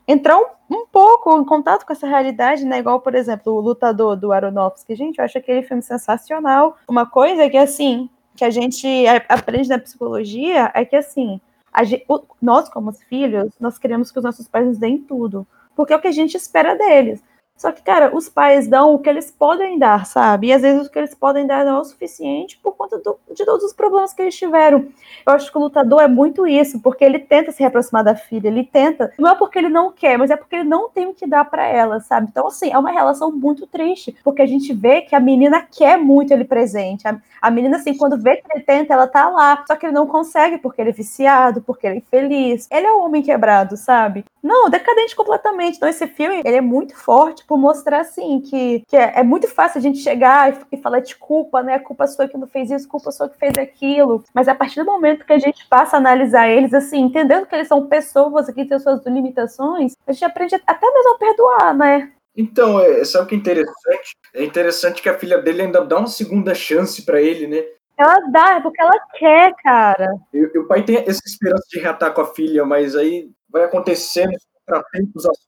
[0.07, 2.79] entrar um, um pouco em contato com essa realidade, né?
[2.79, 4.95] Igual, por exemplo, o Lutador do Aronofsky.
[4.95, 6.77] Gente, eu acho aquele filme sensacional.
[6.87, 8.87] Uma coisa que, assim, que a gente
[9.29, 11.39] aprende na psicologia é que, assim,
[11.83, 12.05] gente,
[12.41, 15.47] nós, como filhos, nós queremos que os nossos pais nos deem tudo.
[15.75, 17.23] Porque é o que a gente espera deles.
[17.55, 20.47] Só que, cara, os pais dão o que eles podem dar, sabe?
[20.47, 23.17] E às vezes o que eles podem dar não é o suficiente por conta do,
[23.33, 24.87] de todos os problemas que eles tiveram.
[25.25, 28.47] Eu acho que o lutador é muito isso, porque ele tenta se reaproximar da filha,
[28.47, 31.13] ele tenta, não é porque ele não quer, mas é porque ele não tem o
[31.13, 32.27] que dar para ela, sabe?
[32.29, 35.97] Então, assim, é uma relação muito triste, porque a gente vê que a menina quer
[35.97, 37.07] muito ele presente.
[37.07, 39.93] A, a menina, assim, quando vê que ele tenta, ela tá lá, só que ele
[39.93, 42.67] não consegue porque ele é viciado, porque ele é infeliz.
[42.71, 44.25] Ele é o homem quebrado, sabe?
[44.41, 45.77] Não, decadente completamente.
[45.77, 49.47] Então, esse filme, ele é muito forte por mostrar, assim, que, que é, é, muito
[49.47, 51.79] fácil a gente chegar e, e, falar de culpa, né?
[51.79, 54.23] Culpa sua que não fez isso, culpa sua que fez aquilo.
[54.33, 57.55] Mas a partir do momento que a gente passa a analisar eles, assim, entendendo que
[57.55, 62.11] eles são pessoas que têm suas limitações, a gente aprende até mesmo a perdoar, né?
[62.35, 64.15] Então, é, sabe o que é interessante?
[64.33, 67.63] É interessante que a filha dele ainda dá uma segunda chance para ele, né?
[67.97, 70.15] Ela dá, é porque ela quer, cara.
[70.33, 73.63] E, e o pai tem essa esperança de reatar com a filha, mas aí vai
[73.63, 74.35] acontecendo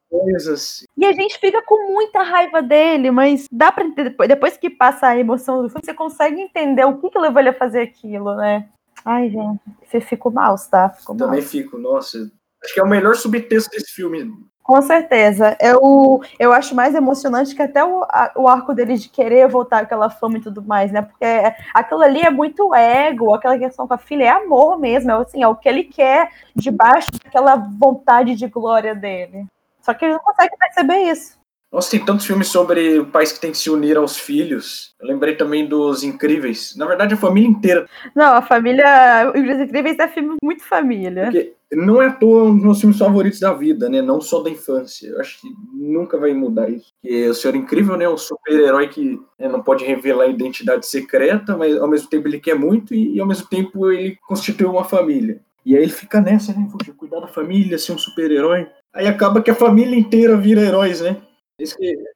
[0.10, 0.86] coisas.
[0.97, 4.69] E a gente fica com muita raiva dele, mas dá pra entender, depois, depois que
[4.69, 7.82] passa a emoção do filme, você consegue entender o que, que levou ele a fazer
[7.82, 8.69] aquilo, né?
[9.04, 10.89] Ai, gente, você ficou mal, tá?
[10.89, 11.49] Ficou Também mal.
[11.49, 12.32] fico, nossa.
[12.63, 14.34] Acho que é o melhor subtexto desse filme.
[14.65, 15.56] Com certeza.
[15.62, 19.84] Eu, eu acho mais emocionante que até o, a, o arco dele de querer voltar
[19.84, 21.04] aquela fama e tudo mais, né?
[21.04, 21.23] Porque
[21.71, 25.43] aquilo ali é muito ego, aquela questão com a filha é amor mesmo, é, assim,
[25.43, 29.45] é o que ele quer debaixo daquela vontade de glória dele.
[29.84, 31.38] Só que ele não consegue perceber isso.
[31.71, 34.95] Nossa, tem tantos filmes sobre pais que têm que se unir aos filhos.
[34.99, 36.75] Eu lembrei também dos Incríveis.
[36.75, 37.86] Na verdade, a família inteira.
[38.15, 39.32] Não, a família.
[39.36, 41.25] Os Incríveis é filme muito família.
[41.25, 44.01] Porque não é à toa um dos meus filmes favoritos da vida, né?
[44.01, 45.07] Não só da infância.
[45.07, 46.93] Eu acho que nunca vai mudar isso.
[47.01, 48.05] Porque o Senhor Incrível, né?
[48.05, 52.27] É um super-herói que né, não pode revelar a identidade secreta, mas ao mesmo tempo
[52.27, 55.41] ele quer muito e ao mesmo tempo ele constitui uma família.
[55.65, 56.67] E aí ele fica nessa, né?
[56.71, 58.67] Poxa, cuidar da família, ser um super-herói.
[58.93, 61.17] Aí acaba que a família inteira vira heróis, né?
[61.59, 61.75] Isso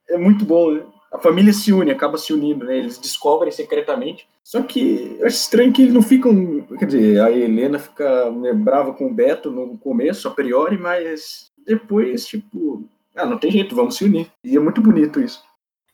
[0.09, 0.83] é muito bom, né?
[1.11, 2.77] A família se une, acaba se unindo, né?
[2.77, 4.27] Eles descobrem secretamente.
[4.43, 6.61] Só que eu acho estranho que eles não ficam.
[6.77, 11.51] Quer dizer, a Helena fica né, brava com o Beto no começo, a priori, mas
[11.65, 12.83] depois, tipo.
[13.15, 14.27] Ah, não tem jeito, vamos se unir.
[14.43, 15.43] E é muito bonito isso.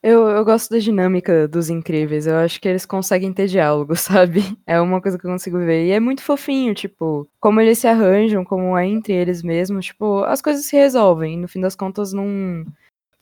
[0.08, 2.28] Eu, eu gosto da dinâmica dos incríveis.
[2.28, 4.56] Eu acho que eles conseguem ter diálogo, sabe?
[4.68, 5.88] É uma coisa que eu consigo ver.
[5.88, 9.88] E é muito fofinho, tipo, como eles se arranjam, como é entre eles mesmos.
[9.88, 11.40] Tipo, as coisas se resolvem.
[11.40, 12.64] No fim das contas, não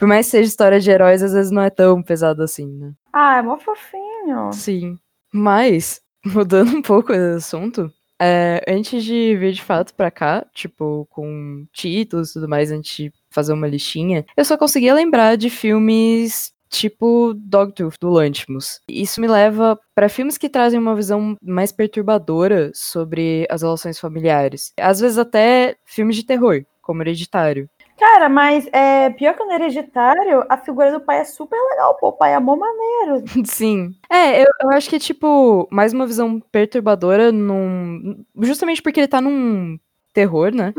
[0.04, 2.92] por mais que seja história de heróis, às vezes não é tão pesado assim, né?
[3.14, 4.52] Ah, é mó fofinho.
[4.52, 5.00] Sim.
[5.32, 7.90] Mas, mudando um pouco de assunto,
[8.22, 12.94] é, antes de vir de fato pra cá, tipo, com títulos e tudo mais, antes
[12.98, 18.82] de fazer uma listinha, eu só conseguia lembrar de filmes tipo Dogtooth, do Lantimos.
[18.90, 24.74] Isso me leva para filmes que trazem uma visão mais perturbadora sobre as relações familiares.
[24.78, 27.70] Às vezes até filmes de terror, como Hereditário.
[28.04, 32.10] Cara, mas é, pior que no hereditário, a figura do pai é super legal, pô.
[32.10, 33.24] O pai é mó maneiro.
[33.48, 33.96] Sim.
[34.10, 38.26] É, eu, eu acho que é tipo, mais uma visão perturbadora num.
[38.42, 39.80] Justamente porque ele tá num
[40.12, 40.74] terror, né?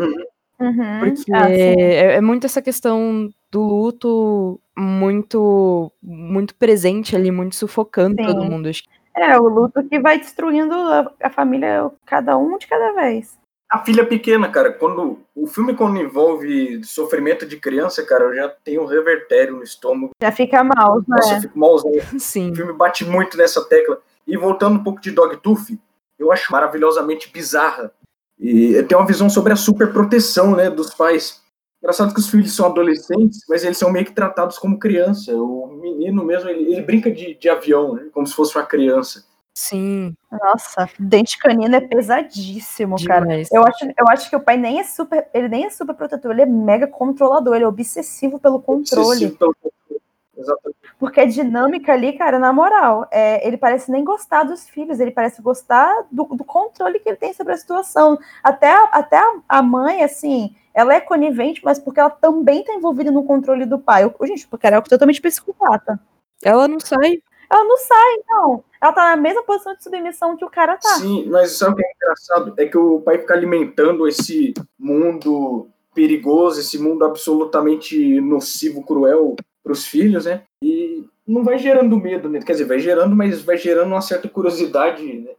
[0.60, 1.00] Uhum.
[1.00, 8.16] Porque ah, é, é muito essa questão do luto muito muito presente ali, muito sufocando
[8.20, 8.26] sim.
[8.26, 8.70] todo mundo.
[9.16, 13.38] É, o luto que vai destruindo a, a família, cada um de cada vez.
[13.74, 18.48] A filha pequena, cara, quando o filme quando envolve sofrimento de criança, cara, eu já
[18.48, 20.12] tenho um revertério no estômago.
[20.22, 21.04] Já fica mal, né?
[21.08, 22.02] Nossa, eu fico malzinho.
[22.20, 22.52] Sim.
[22.52, 23.98] O filme bate muito nessa tecla.
[24.28, 25.76] E voltando um pouco de Dogtooth,
[26.16, 27.90] eu acho maravilhosamente bizarra.
[28.38, 31.42] E tem uma visão sobre a superproteção, né, dos pais.
[31.82, 35.34] Engraçado que os filhos são adolescentes, mas eles são meio que tratados como criança.
[35.34, 39.24] O menino mesmo, ele, ele brinca de, de avião, né, como se fosse uma criança.
[39.54, 40.16] Sim.
[40.32, 43.20] Nossa, dente canino é pesadíssimo, cara.
[43.20, 43.48] Demais.
[43.52, 46.32] Eu acho, eu acho que o pai nem é super, ele nem é super protetor,
[46.32, 49.06] ele é mega controlador, ele é obsessivo pelo controle.
[49.06, 50.02] Obsessivo pelo controle.
[50.36, 50.78] Exatamente.
[50.98, 55.12] Porque a dinâmica ali, cara, na moral, é, ele parece nem gostar dos filhos, ele
[55.12, 58.18] parece gostar do, do controle que ele tem sobre a situação.
[58.42, 62.72] Até, a- até a- a mãe, assim, ela é conivente, mas porque ela também tá
[62.74, 64.02] envolvida no controle do pai.
[64.02, 66.00] Eu, gente, porque ela é totalmente psicopata.
[66.42, 67.22] Ela não sai.
[67.50, 68.64] Ela não sai, não.
[68.80, 70.96] Ela tá na mesma posição de submissão que o cara tá.
[70.96, 72.54] Sim, mas sabe o que é engraçado?
[72.56, 79.72] É que o pai fica alimentando esse mundo perigoso, esse mundo absolutamente nocivo, cruel para
[79.72, 80.42] os filhos, né?
[80.62, 82.40] E não vai gerando medo, né?
[82.40, 85.30] Quer dizer, vai gerando, mas vai gerando uma certa curiosidade, né?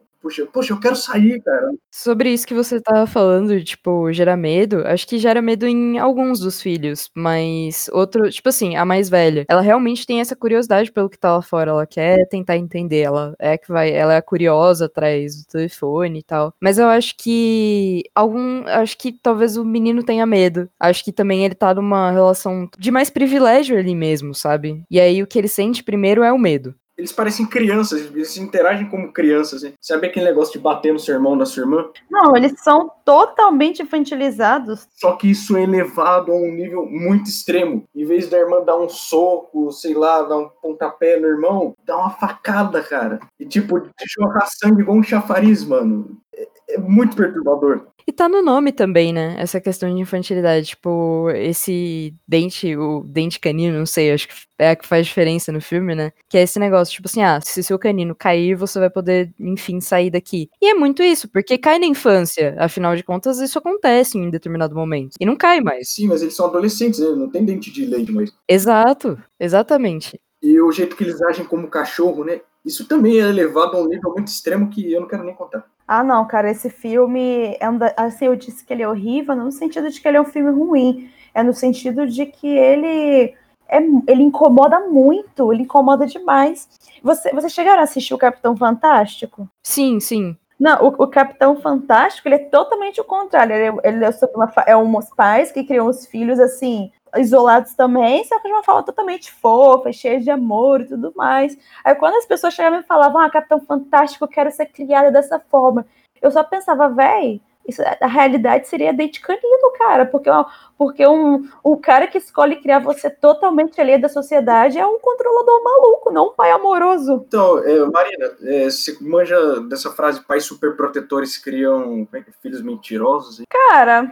[0.51, 1.71] Poxa, eu quero sair, cara.
[1.93, 6.39] Sobre isso que você tava falando, tipo, gera medo, acho que gera medo em alguns
[6.39, 11.09] dos filhos, mas outro, tipo assim, a mais velha, ela realmente tem essa curiosidade pelo
[11.09, 14.85] que tá lá fora, ela quer tentar entender, ela é que vai, ela é curiosa
[14.85, 16.53] atrás do telefone e tal.
[16.59, 20.67] Mas eu acho que algum, acho que talvez o menino tenha medo.
[20.79, 24.83] Acho que também ele tá numa relação de mais privilégio ali mesmo, sabe?
[24.89, 26.73] E aí o que ele sente primeiro é o medo.
[26.97, 29.73] Eles parecem crianças, eles interagem como crianças, né?
[29.81, 31.89] Sabe aquele negócio de bater no seu irmão, na sua irmã?
[32.09, 34.87] Não, eles são totalmente infantilizados.
[34.95, 37.83] Só que isso é elevado a um nível muito extremo.
[37.93, 41.97] Em vez da irmã dar um soco, sei lá, dar um pontapé no irmão, dá
[41.97, 43.19] uma facada, cara.
[43.39, 46.17] E tipo, de jorrar sangue igual um chafariz, mano.
[46.33, 47.87] É, é muito perturbador.
[48.07, 49.35] E tá no nome também, né?
[49.39, 50.67] Essa questão de infantilidade.
[50.67, 55.51] Tipo, esse dente, o dente canino, não sei, acho que é a que faz diferença
[55.51, 56.11] no filme, né?
[56.29, 59.81] Que é esse negócio, tipo assim, ah, se seu canino cair, você vai poder, enfim,
[59.81, 60.49] sair daqui.
[60.61, 62.55] E é muito isso, porque cai na infância.
[62.59, 65.15] Afinal de contas, isso acontece em determinado momento.
[65.19, 65.89] E não cai mais.
[65.89, 67.07] Sim, mas eles são adolescentes, né?
[67.09, 68.31] Não tem dente de leite, mas.
[68.47, 70.19] Exato, exatamente.
[70.43, 72.39] E o jeito que eles agem como cachorro, né?
[72.63, 75.65] Isso também é elevado a um nível muito extremo que eu não quero nem contar.
[75.87, 79.35] Ah, não, cara, esse filme é um da- assim, eu disse que ele é horrível,
[79.35, 82.47] não no sentido de que ele é um filme ruim, é no sentido de que
[82.47, 83.35] ele
[83.67, 86.67] é, ele incomoda muito, ele incomoda demais.
[87.03, 89.47] Você, vocês chegaram a assistir o Capitão Fantástico?
[89.63, 90.35] Sim, sim.
[90.59, 93.53] Não, o, o Capitão Fantástico, ele é totalmente o contrário.
[93.53, 97.73] Ele, é- ele é sobre uma, é uns pais que criam os filhos assim, isolados
[97.73, 101.57] também, só que de uma forma totalmente fofa, cheia de amor e tudo mais.
[101.83, 105.39] Aí quando as pessoas chegavam e falavam, ah, Capitão Fantástico, eu quero ser criada dessa
[105.39, 105.85] forma,
[106.21, 110.29] eu só pensava, véi, isso, a realidade seria dente canino, cara, porque,
[110.77, 115.63] porque um, o cara que escolhe criar você totalmente alheio da sociedade é um controlador
[115.63, 117.25] maluco, não um pai amoroso.
[117.27, 122.23] Então, é, Marina, é, você manja dessa frase: pais superprotetores criam é é?
[122.39, 123.41] filhos mentirosos?
[123.49, 124.11] Cara,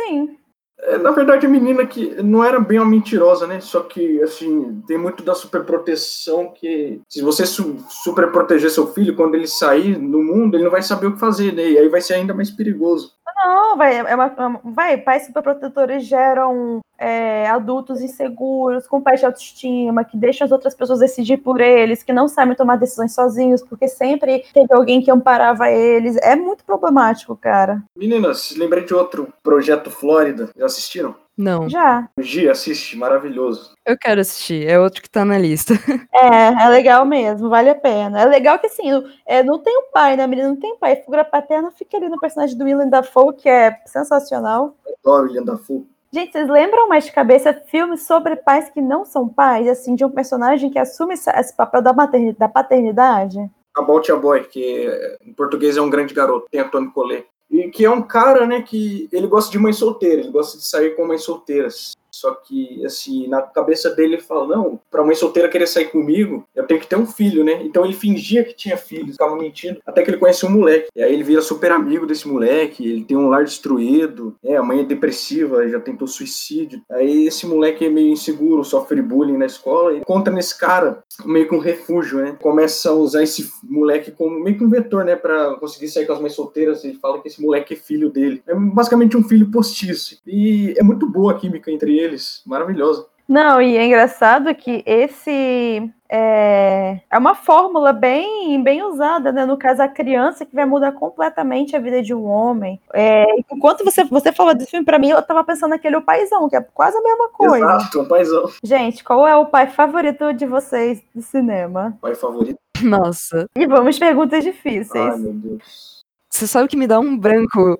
[0.00, 0.36] sim.
[0.80, 3.60] É, na verdade, a menina que não era bem uma mentirosa, né?
[3.60, 9.34] Só que, assim, tem muito da superproteção que se você su superproteger seu filho, quando
[9.34, 11.68] ele sair no mundo, ele não vai saber o que fazer, né?
[11.68, 13.12] E aí vai ser ainda mais perigoso.
[13.44, 20.04] Não, vai, é é uma- vai, pais superprotetores geram é, adultos inseguros, com baixa autoestima,
[20.04, 23.86] que deixam as outras pessoas decidir por eles, que não sabem tomar decisões sozinhos, porque
[23.86, 26.16] sempre teve alguém que amparava eles.
[26.16, 27.82] É muito problemático, cara.
[27.96, 30.50] Meninas, lembrei de outro projeto Flórida.
[30.56, 31.14] Já assistiram?
[31.38, 31.68] Não.
[31.68, 32.08] Já.
[32.18, 33.70] Gi, assiste, maravilhoso.
[33.86, 35.74] Eu quero assistir, é outro que tá na lista.
[36.20, 38.20] É, é legal mesmo, vale a pena.
[38.20, 38.82] É legal que assim,
[39.24, 40.48] é, não tem um pai, né, menina?
[40.48, 40.96] Não tem pai.
[40.96, 44.74] Figura paterna fica ali no personagem do Willem Dafoe, que é sensacional.
[45.04, 45.86] Adoro William Dafoe.
[46.12, 50.04] Gente, vocês lembram mais de cabeça filmes sobre pais que não são pais, assim, de
[50.04, 53.38] um personagem que assume esse, papel da, materni- da paternidade?
[53.76, 57.26] About a Boy, que em português é um grande garoto, tem Antônio Collet.
[57.50, 60.64] E que é um cara, né, que ele gosta de mãe solteira, ele gosta de
[60.64, 61.96] sair com mães solteiras.
[62.18, 66.44] Só que, assim, na cabeça dele ele fala, não, pra mãe solteira querer sair comigo,
[66.54, 67.60] eu tenho que ter um filho, né?
[67.62, 70.88] Então ele fingia que tinha filho, ficava mentindo, até que ele conhece um moleque.
[70.94, 74.56] E aí ele vira super amigo desse moleque, ele tem um lar destruído, né?
[74.56, 76.82] a mãe é depressiva, já tentou suicídio.
[76.90, 81.48] Aí esse moleque é meio inseguro, sofre bullying na escola, e encontra nesse cara meio
[81.48, 82.36] que um refúgio, né?
[82.40, 85.16] Começa a usar esse moleque como meio que um vetor, né?
[85.16, 86.84] Pra conseguir sair com as mães solteiras.
[86.84, 88.42] Ele fala que esse moleque é filho dele.
[88.46, 90.18] É basicamente um filho postiço.
[90.26, 92.07] E é muito boa a química entre eles,
[92.46, 93.06] maravilhosa.
[93.28, 99.44] Não, e é engraçado que esse é, é uma fórmula bem, bem usada, né?
[99.44, 102.80] No caso, a criança que vai mudar completamente a vida de um homem.
[102.94, 106.48] É, enquanto você, você falou desse filme, pra mim, eu tava pensando naquele O Paizão,
[106.48, 107.56] que é quase a mesma coisa.
[107.58, 108.50] Exato, o paizão.
[108.64, 111.98] Gente, qual é o pai favorito de vocês do cinema?
[112.00, 112.58] Pai favorito.
[112.82, 113.46] Nossa.
[113.54, 115.12] E vamos perguntas difíceis.
[115.12, 116.02] Ai, meu Deus.
[116.30, 117.78] Você sabe que me dá um branco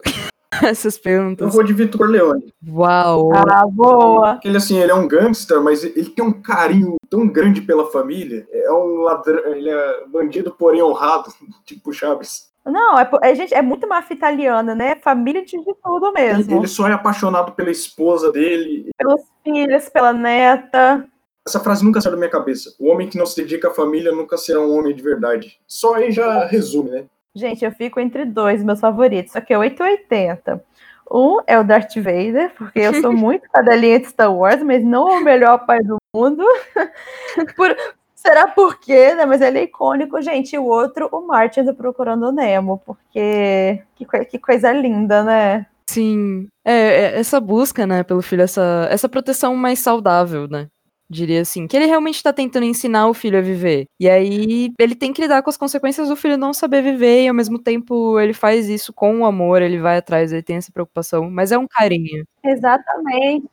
[0.63, 1.53] essas Eu perguntas.
[1.53, 2.53] vou de Vitor Leone.
[2.69, 3.33] Uau.
[3.35, 4.41] Ah, boa.
[4.43, 8.47] Ele, assim, ele é um gangster, mas ele tem um carinho tão grande pela família.
[8.51, 11.31] É um ladrão, ele é bandido, porém honrado,
[11.65, 12.49] tipo Chaves.
[12.65, 14.97] Não, é, é, gente, é muito máfia italiana, né?
[14.97, 16.59] Família de tudo mesmo.
[16.59, 18.91] Ele só é apaixonado pela esposa dele.
[18.99, 21.07] Pelos filhos, pela neta.
[21.47, 22.75] Essa frase nunca saiu da minha cabeça.
[22.79, 25.59] O homem que não se dedica à família nunca será um homem de verdade.
[25.67, 27.05] Só aí já resume, né?
[27.39, 30.63] Gente, eu fico entre dois meus favoritos, só que é 880.
[31.11, 35.09] Um é o Darth Vader, porque eu sou muito cadelinha de Star Wars, mas não
[35.09, 36.45] é o melhor pai do mundo.
[37.57, 37.77] Por-
[38.15, 39.25] Será por quê, né?
[39.25, 40.53] Mas ele é icônico, gente.
[40.55, 45.67] E o outro, o Martin do Procurando Nemo, porque que, que coisa linda, né?
[45.89, 46.49] Sim.
[46.65, 50.67] É, é, essa busca, né, pelo filho, essa, essa proteção mais saudável, né?
[51.11, 53.87] Diria assim, que ele realmente tá tentando ensinar o filho a viver.
[53.99, 57.29] E aí ele tem que lidar com as consequências do filho não saber viver, e
[57.29, 60.71] ao mesmo tempo ele faz isso com o amor, ele vai atrás, ele tem essa
[60.71, 62.27] preocupação, mas é um carinho.
[62.45, 63.49] Exatamente.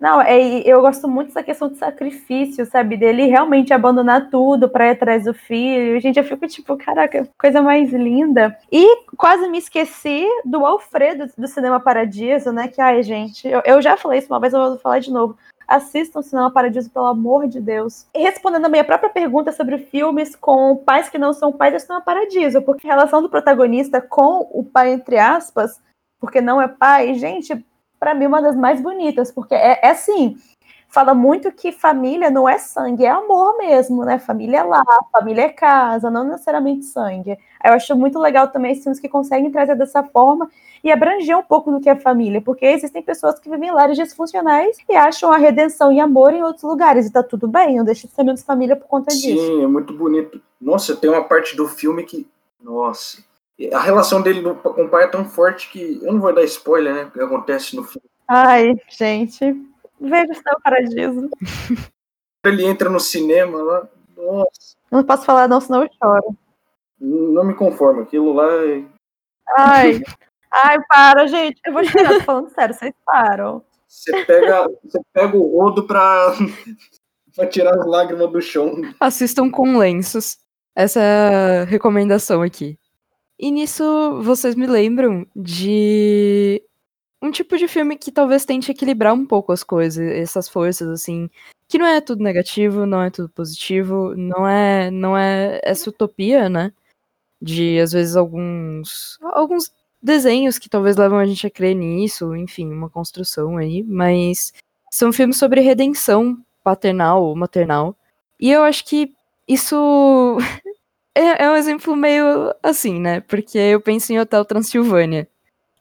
[0.00, 2.96] Não, é, eu gosto muito dessa questão de sacrifício, sabe?
[2.96, 6.00] Dele realmente abandonar tudo para ir atrás do filho.
[6.00, 8.56] Gente, eu fico tipo, caraca, coisa mais linda.
[8.70, 12.68] E quase me esqueci do Alfredo do Cinema Paradiso, né?
[12.68, 15.36] Que, ai, gente, eu, eu já falei isso uma vez, eu vou falar de novo.
[15.68, 18.06] Assistam Cinema Paradiso, pelo amor de Deus.
[18.14, 21.80] E respondendo a minha própria pergunta sobre filmes com pais que não são pais do
[21.80, 25.78] Cinema Paradiso, porque a relação do protagonista com o pai, entre aspas,
[26.18, 27.64] porque não é pai, gente,
[28.00, 30.36] para mim, uma das mais bonitas, porque é, é assim,
[30.88, 34.18] fala muito que família não é sangue, é amor mesmo, né?
[34.18, 37.38] Família é lá, família é casa, não necessariamente sangue.
[37.64, 40.50] Eu acho muito legal também esses filmes que conseguem trazer dessa forma
[40.82, 43.98] e abranger um pouco do que é família, porque existem pessoas que vivem em lares
[43.98, 47.84] disfuncionais e acham a redenção e amor em outros lugares, e tá tudo bem, não
[47.84, 49.46] deixa de ser menos família por conta disso.
[49.46, 50.40] Sim, é muito bonito.
[50.60, 52.26] Nossa, tem uma parte do filme que.
[52.62, 53.22] Nossa.
[53.72, 56.00] A relação dele com o pai é tão forte que.
[56.02, 57.04] Eu não vou dar spoiler, né?
[57.04, 58.08] O que acontece no filme.
[58.28, 59.56] Ai, gente,
[60.00, 61.28] veja o seu paradiso.
[62.44, 63.88] Ele entra no cinema lá.
[64.16, 66.36] Nossa, Não posso falar não, senão eu choro.
[67.00, 68.02] não me conformo.
[68.02, 68.46] Aquilo lá.
[68.64, 68.84] é-
[69.56, 70.02] Ai,
[70.52, 71.60] ai, para, gente.
[71.64, 73.62] Eu vou chorar, tô falando sério, vocês param.
[73.86, 76.32] Você pega, você pega o rodo pra,
[77.34, 78.82] pra tirar as lágrimas do chão.
[79.00, 80.38] Assistam com lenços.
[80.76, 82.78] Essa é a recomendação aqui.
[83.38, 86.62] E nisso vocês me lembram de
[87.22, 91.28] um tipo de filme que talvez tente equilibrar um pouco as coisas, essas forças assim,
[91.68, 96.48] que não é tudo negativo, não é tudo positivo, não é não é essa utopia,
[96.48, 96.72] né?
[97.42, 102.72] De às vezes alguns alguns desenhos que talvez levam a gente a crer nisso, enfim,
[102.72, 104.52] uma construção aí, mas
[104.90, 107.96] são filmes sobre redenção paternal ou maternal.
[108.40, 109.12] E eu acho que
[109.48, 110.38] isso
[111.14, 113.20] é, é um exemplo meio assim, né?
[113.22, 115.28] Porque eu penso em Hotel Transilvânia,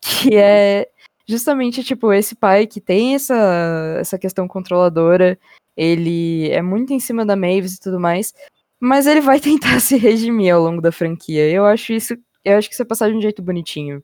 [0.01, 0.89] que é
[1.27, 5.37] justamente tipo esse pai que tem essa, essa questão controladora,
[5.75, 8.33] ele é muito em cima da Mavis e tudo mais,
[8.79, 11.49] mas ele vai tentar se redimir ao longo da franquia.
[11.49, 14.03] Eu acho isso, eu acho que isso é passar de um jeito bonitinho.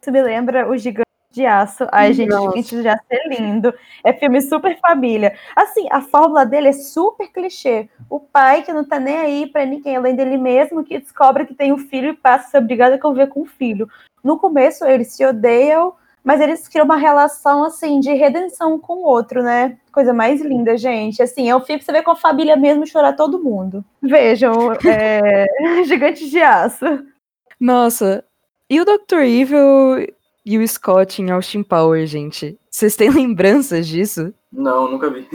[0.00, 1.86] Isso me lembra o Gigante de Aço.
[1.92, 2.56] Ai, gente, Nossa.
[2.56, 3.74] Gigante de Aço é lindo.
[4.02, 5.36] É filme super família.
[5.54, 7.88] Assim, a fórmula dele é super clichê.
[8.08, 11.54] O pai que não tá nem aí pra ninguém, além dele mesmo, que descobre que
[11.54, 13.88] tem um filho e passa a ser obrigado a conviver com o filho.
[14.24, 15.94] No começo, eles se odeiam,
[16.26, 19.78] mas eles criam uma relação, assim, de redenção com o outro, né?
[19.92, 21.22] Coisa mais linda, gente.
[21.22, 23.84] Assim, é filme que você vê com a família mesmo chorar todo mundo.
[24.02, 25.46] Vejam, é...
[25.86, 26.84] Gigante de Aço.
[27.60, 28.24] Nossa,
[28.68, 29.20] e o Dr.
[29.20, 30.12] Evil
[30.44, 32.58] e o Scott em Austin Power, gente?
[32.68, 34.34] Vocês têm lembranças disso?
[34.52, 35.28] Não, nunca vi.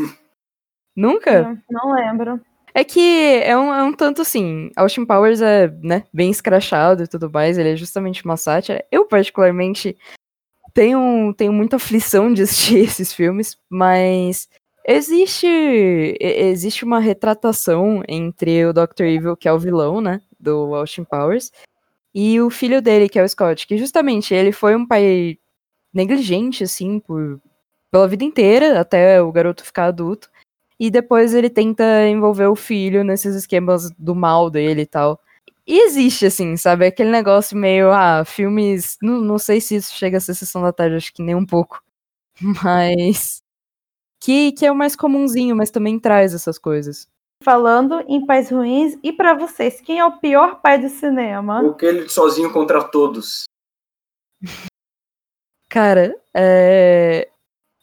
[0.93, 1.41] Nunca?
[1.41, 2.41] Não, não lembro.
[2.73, 7.07] É que é um, é um tanto assim, Austin Powers é, né, bem escrachado e
[7.07, 8.83] tudo mais, ele é justamente uma sátira.
[8.91, 9.97] Eu, particularmente,
[10.73, 14.49] tenho, tenho muita aflição de assistir esses filmes, mas
[14.85, 15.47] existe,
[16.19, 19.03] existe uma retratação entre o Dr.
[19.03, 21.51] Evil, que é o vilão, né, do Austin Powers,
[22.13, 25.37] e o filho dele, que é o Scott, que justamente ele foi um pai
[25.93, 27.39] negligente, assim, por,
[27.89, 30.29] pela vida inteira, até o garoto ficar adulto.
[30.79, 35.21] E depois ele tenta envolver o filho nesses esquemas do mal dele e tal.
[35.71, 36.85] E existe, assim, sabe?
[36.85, 38.97] Aquele negócio meio, ah, filmes.
[39.01, 41.45] Não, não sei se isso chega a ser sessão da tarde, acho que nem um
[41.45, 41.81] pouco.
[42.61, 43.41] Mas.
[44.19, 47.07] Que, que é o mais comumzinho, mas também traz essas coisas.
[47.43, 51.71] Falando em pais ruins, e pra vocês, quem é o pior pai do cinema?
[51.71, 53.45] Aquele sozinho contra todos.
[55.69, 57.29] Cara, é...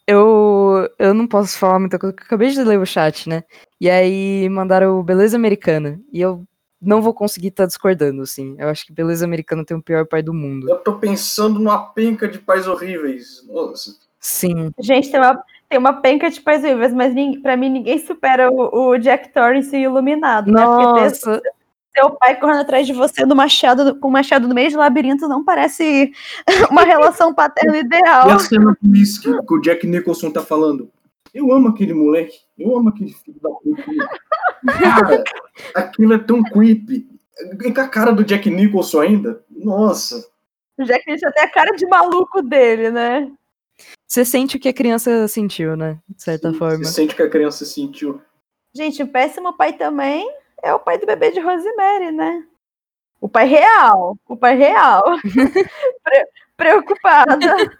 [0.07, 3.43] eu, eu não posso falar muita coisa, porque eu acabei de ler o chat, né?
[3.81, 5.99] E aí mandaram o Beleza Americana.
[6.13, 6.47] E eu
[6.81, 8.55] não vou conseguir estar discordando, assim.
[8.57, 10.69] Eu acho que Beleza Americana tem o pior pai do mundo.
[10.69, 13.43] Eu tô pensando numa penca de pais horríveis.
[13.47, 13.95] Nossa.
[14.19, 14.71] Sim.
[14.79, 18.89] Gente, tem uma, tem uma penca de pais horríveis, mas pra mim ninguém supera o,
[18.91, 20.63] o Jack Torrance e o Iluminado, né?
[20.65, 21.41] Porque Nossa,
[21.95, 25.27] seu pai correndo atrás de você do machado, com o machado no meio do labirinto
[25.27, 26.11] não parece
[26.71, 28.29] uma relação paterna E ideal.
[28.29, 30.89] a cena com isso que, que o Jack Nicholson tá falando?
[31.33, 32.39] Eu amo aquele moleque.
[32.57, 33.83] Eu amo aquele filho da puta.
[34.79, 35.23] Cara,
[35.75, 37.07] aquilo é tão creepy.
[37.63, 39.43] E com a cara do Jack Nicholson ainda?
[39.49, 40.27] Nossa.
[40.77, 43.31] O Jack Nicholson até a cara de maluco dele, né?
[44.05, 45.99] você sente o que a criança sentiu, né?
[46.09, 46.83] De certa forma.
[46.83, 48.21] Você sente que a criança sentiu.
[48.73, 50.29] Gente, o péssimo pai também
[50.61, 52.43] é o pai do bebê de Rosemary, né?
[53.21, 54.17] O pai real.
[54.27, 55.03] O pai real.
[56.03, 56.27] Pre-
[56.57, 57.79] preocupada.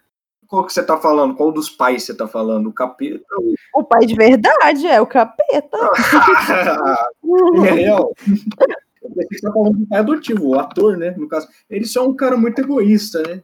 [0.49, 1.35] Qual que você tá falando?
[1.35, 2.69] Qual dos pais você tá falando?
[2.69, 3.23] O capeta?
[3.75, 5.77] O pai de verdade é o capeta.
[7.67, 8.11] É real?
[9.01, 11.13] Eu pensei que você tá falando do pai adotivo, o ator, né?
[11.15, 11.47] No caso.
[11.69, 13.43] Ele só é um cara muito egoísta, né?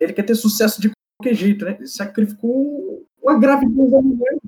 [0.00, 1.76] Ele quer ter sucesso de qualquer jeito, né?
[1.78, 4.38] Ele sacrificou a gravidez da mulher.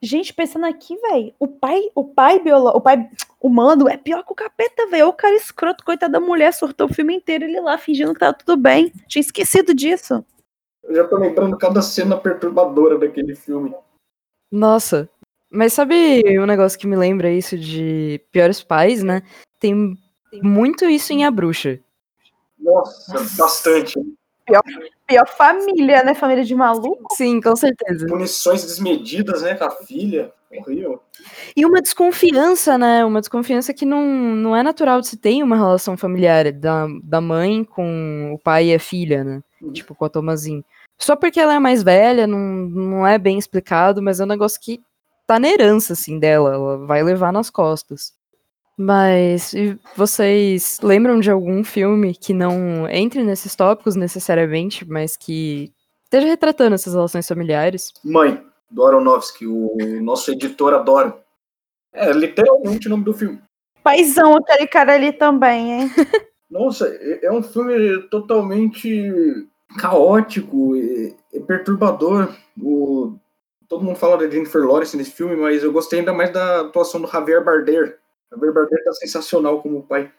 [0.00, 3.08] Gente, pensando aqui, velho, o pai, o pai biolo, o pai
[3.40, 5.08] humano é pior que o capeta, velho.
[5.08, 8.32] O cara escroto, coitado da mulher, surtou o filme inteiro ele lá fingindo que tava
[8.32, 8.90] tudo bem.
[9.06, 10.24] Tinha esquecido disso.
[10.84, 13.74] Eu já tô lembrando cada cena perturbadora daquele filme.
[14.50, 15.08] Nossa.
[15.50, 19.22] Mas sabe um negócio que me lembra isso de piores pais, né?
[19.60, 19.96] Tem
[20.42, 21.78] muito isso em A Bruxa.
[22.58, 23.94] Nossa, bastante.
[25.06, 26.14] Pior família, né?
[26.14, 27.14] Família de maluco.
[27.14, 28.06] Sim, com certeza.
[28.06, 29.54] Punições desmedidas, né?
[29.54, 30.32] Com a filha.
[30.50, 31.00] Horrível.
[31.56, 33.04] E uma desconfiança, né?
[33.04, 37.20] Uma desconfiança que não, não é natural de se ter uma relação familiar da, da
[37.20, 39.42] mãe com o pai e a filha, né?
[39.62, 39.72] Uhum.
[39.72, 40.64] Tipo, com a Tomazinho.
[40.98, 44.60] Só porque ela é mais velha, não, não é bem explicado, mas é um negócio
[44.60, 44.82] que
[45.26, 46.54] tá na herança, assim, dela.
[46.54, 48.12] Ela vai levar nas costas.
[48.76, 49.54] Mas
[49.96, 55.72] vocês lembram de algum filme que não entre nesses tópicos necessariamente, mas que
[56.04, 57.92] esteja retratando essas relações familiares?
[58.02, 61.16] Mãe, do Aronofsky, o nosso editor adora.
[61.92, 63.40] É literalmente o nome do filme.
[63.82, 65.90] Paizão aquele cara ali também, hein?
[66.50, 69.48] Nossa, é é um filme totalmente
[69.78, 72.34] caótico, é, é perturbador.
[72.60, 73.16] O,
[73.68, 77.00] todo mundo fala da Jennifer Lawrence nesse filme, mas eu gostei ainda mais da atuação
[77.00, 77.92] do Javier Bardem.
[78.30, 80.10] Javier Bardem tá sensacional como pai.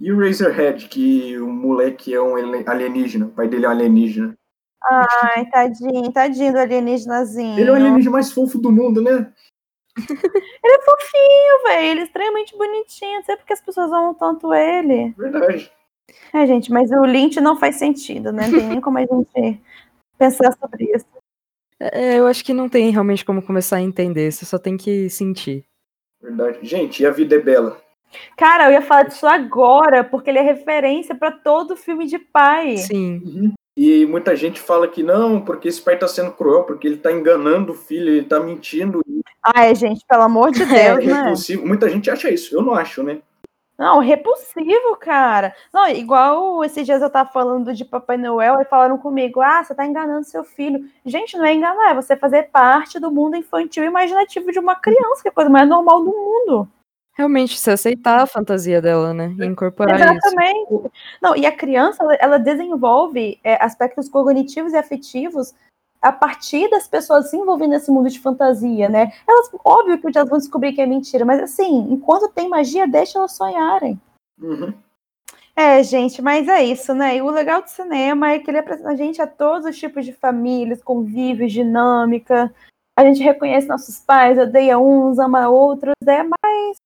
[0.00, 2.34] E o Razorhead, que o moleque é um
[2.66, 4.34] alienígena, o pai dele é um alienígena.
[4.84, 7.58] Ai, tadinho, tadinho do alienígenazinho.
[7.58, 9.32] Ele é o alienígena mais fofo do mundo, né?
[10.64, 11.86] Ele é fofinho, velho.
[11.86, 13.16] Ele é extremamente bonitinho.
[13.16, 15.12] Não sei porque as pessoas amam tanto ele.
[15.18, 15.72] Verdade.
[16.32, 18.46] É, gente, mas o Lynch não faz sentido, né?
[18.48, 19.60] Não tem nem como a gente
[20.18, 21.06] pensar sobre isso.
[21.80, 25.08] É, eu acho que não tem realmente como começar a entender, você só tem que
[25.08, 25.64] sentir.
[26.20, 26.58] Verdade.
[26.62, 27.80] Gente, e a vida é bela.
[28.36, 32.76] Cara, eu ia falar disso agora, porque ele é referência pra todo filme de pai.
[32.78, 33.52] Sim.
[33.76, 37.12] E muita gente fala que não, porque esse pai tá sendo cruel, porque ele tá
[37.12, 39.00] enganando o filho, ele tá mentindo.
[39.54, 41.22] Ai, gente, pelo amor de É Deus, né?
[41.22, 41.66] repulsivo.
[41.66, 43.18] Muita gente acha isso, eu não acho, né?
[43.78, 45.54] Não, repulsivo, cara.
[45.72, 49.72] Não, igual esses dias eu tava falando de Papai Noel e falaram comigo: ah, você
[49.72, 50.84] tá enganando seu filho.
[51.06, 54.74] Gente, não é enganar, é você fazer parte do mundo infantil e imaginativo de uma
[54.74, 56.68] criança, que é a coisa mais normal do mundo.
[57.16, 59.34] Realmente, se aceitar a fantasia dela, né?
[59.38, 60.08] E incorporar isso.
[60.08, 60.90] Exatamente.
[61.22, 65.54] Não, e a criança, ela, ela desenvolve é, aspectos cognitivos e afetivos
[66.00, 69.12] a partir das pessoas se envolvendo nesse mundo de fantasia, né?
[69.26, 72.86] Elas, óbvio que dia elas vão descobrir que é mentira, mas assim, enquanto tem magia,
[72.86, 74.00] deixa elas sonharem.
[74.40, 74.72] Uhum.
[75.56, 77.16] É, gente, mas é isso, né?
[77.16, 80.04] E o legal do cinema é que ele apresenta a gente a todos os tipos
[80.04, 82.54] de famílias, convívios, dinâmica.
[82.96, 86.76] A gente reconhece nossos pais, odeia uns, ama outros, é mais.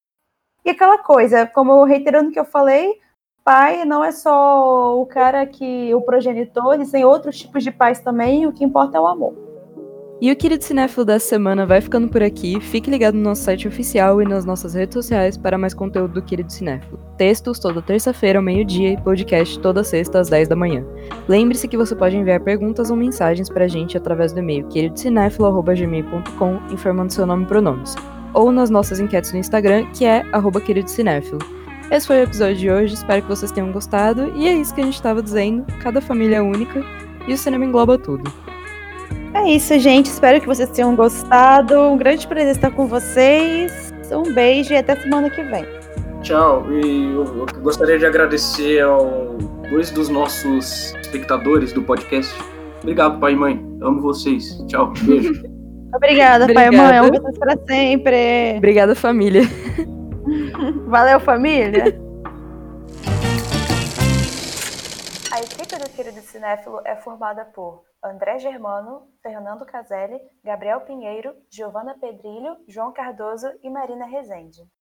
[0.65, 2.99] E aquela coisa, como reiterando o que eu falei,
[3.43, 5.93] pai não é só o cara que.
[5.93, 9.33] o progenitor, existem outros tipos de pais também, o que importa é o amor.
[10.21, 12.57] E o querido cinéfilo dessa semana vai ficando por aqui.
[12.61, 16.21] Fique ligado no nosso site oficial e nas nossas redes sociais para mais conteúdo do
[16.21, 16.97] querido cinéfilo.
[17.17, 20.85] Textos toda terça-feira ao meio-dia e podcast toda sexta às 10 da manhã.
[21.27, 27.11] Lembre-se que você pode enviar perguntas ou mensagens pra gente através do e-mail queridocinéfilo.gmail.com informando
[27.11, 27.93] seu nome e pronomes.
[28.33, 30.23] Ou nas nossas enquetes no Instagram, que é
[30.65, 31.62] queridocinéfilo.
[31.93, 34.33] Esse foi o episódio de hoje, espero que vocês tenham gostado.
[34.35, 36.83] E é isso que a gente estava dizendo, cada família é única
[37.27, 38.33] e o cinema engloba tudo.
[39.35, 40.07] É isso, gente.
[40.07, 41.79] Espero que vocês tenham gostado.
[41.79, 43.93] Um grande prazer estar com vocês.
[44.11, 45.67] Um beijo e até semana que vem.
[46.23, 46.65] Tchau.
[46.71, 49.37] E eu, eu gostaria de agradecer ao
[49.69, 52.33] dois dos nossos espectadores do podcast.
[52.81, 53.65] Obrigado, pai e mãe.
[53.81, 54.57] Amo vocês.
[54.67, 54.91] Tchau.
[55.03, 55.43] Beijo.
[55.93, 56.97] Obrigada, pai e mãe.
[56.97, 58.55] Amo vocês para sempre.
[58.57, 59.43] Obrigada, família.
[60.87, 61.85] Valeu, família.
[65.31, 71.97] A equipe do Querido Cinéfilo é formada por André Germano, Fernando Caselli, Gabriel Pinheiro, Giovana
[71.99, 74.63] Pedrilho, João Cardoso e Marina Rezende.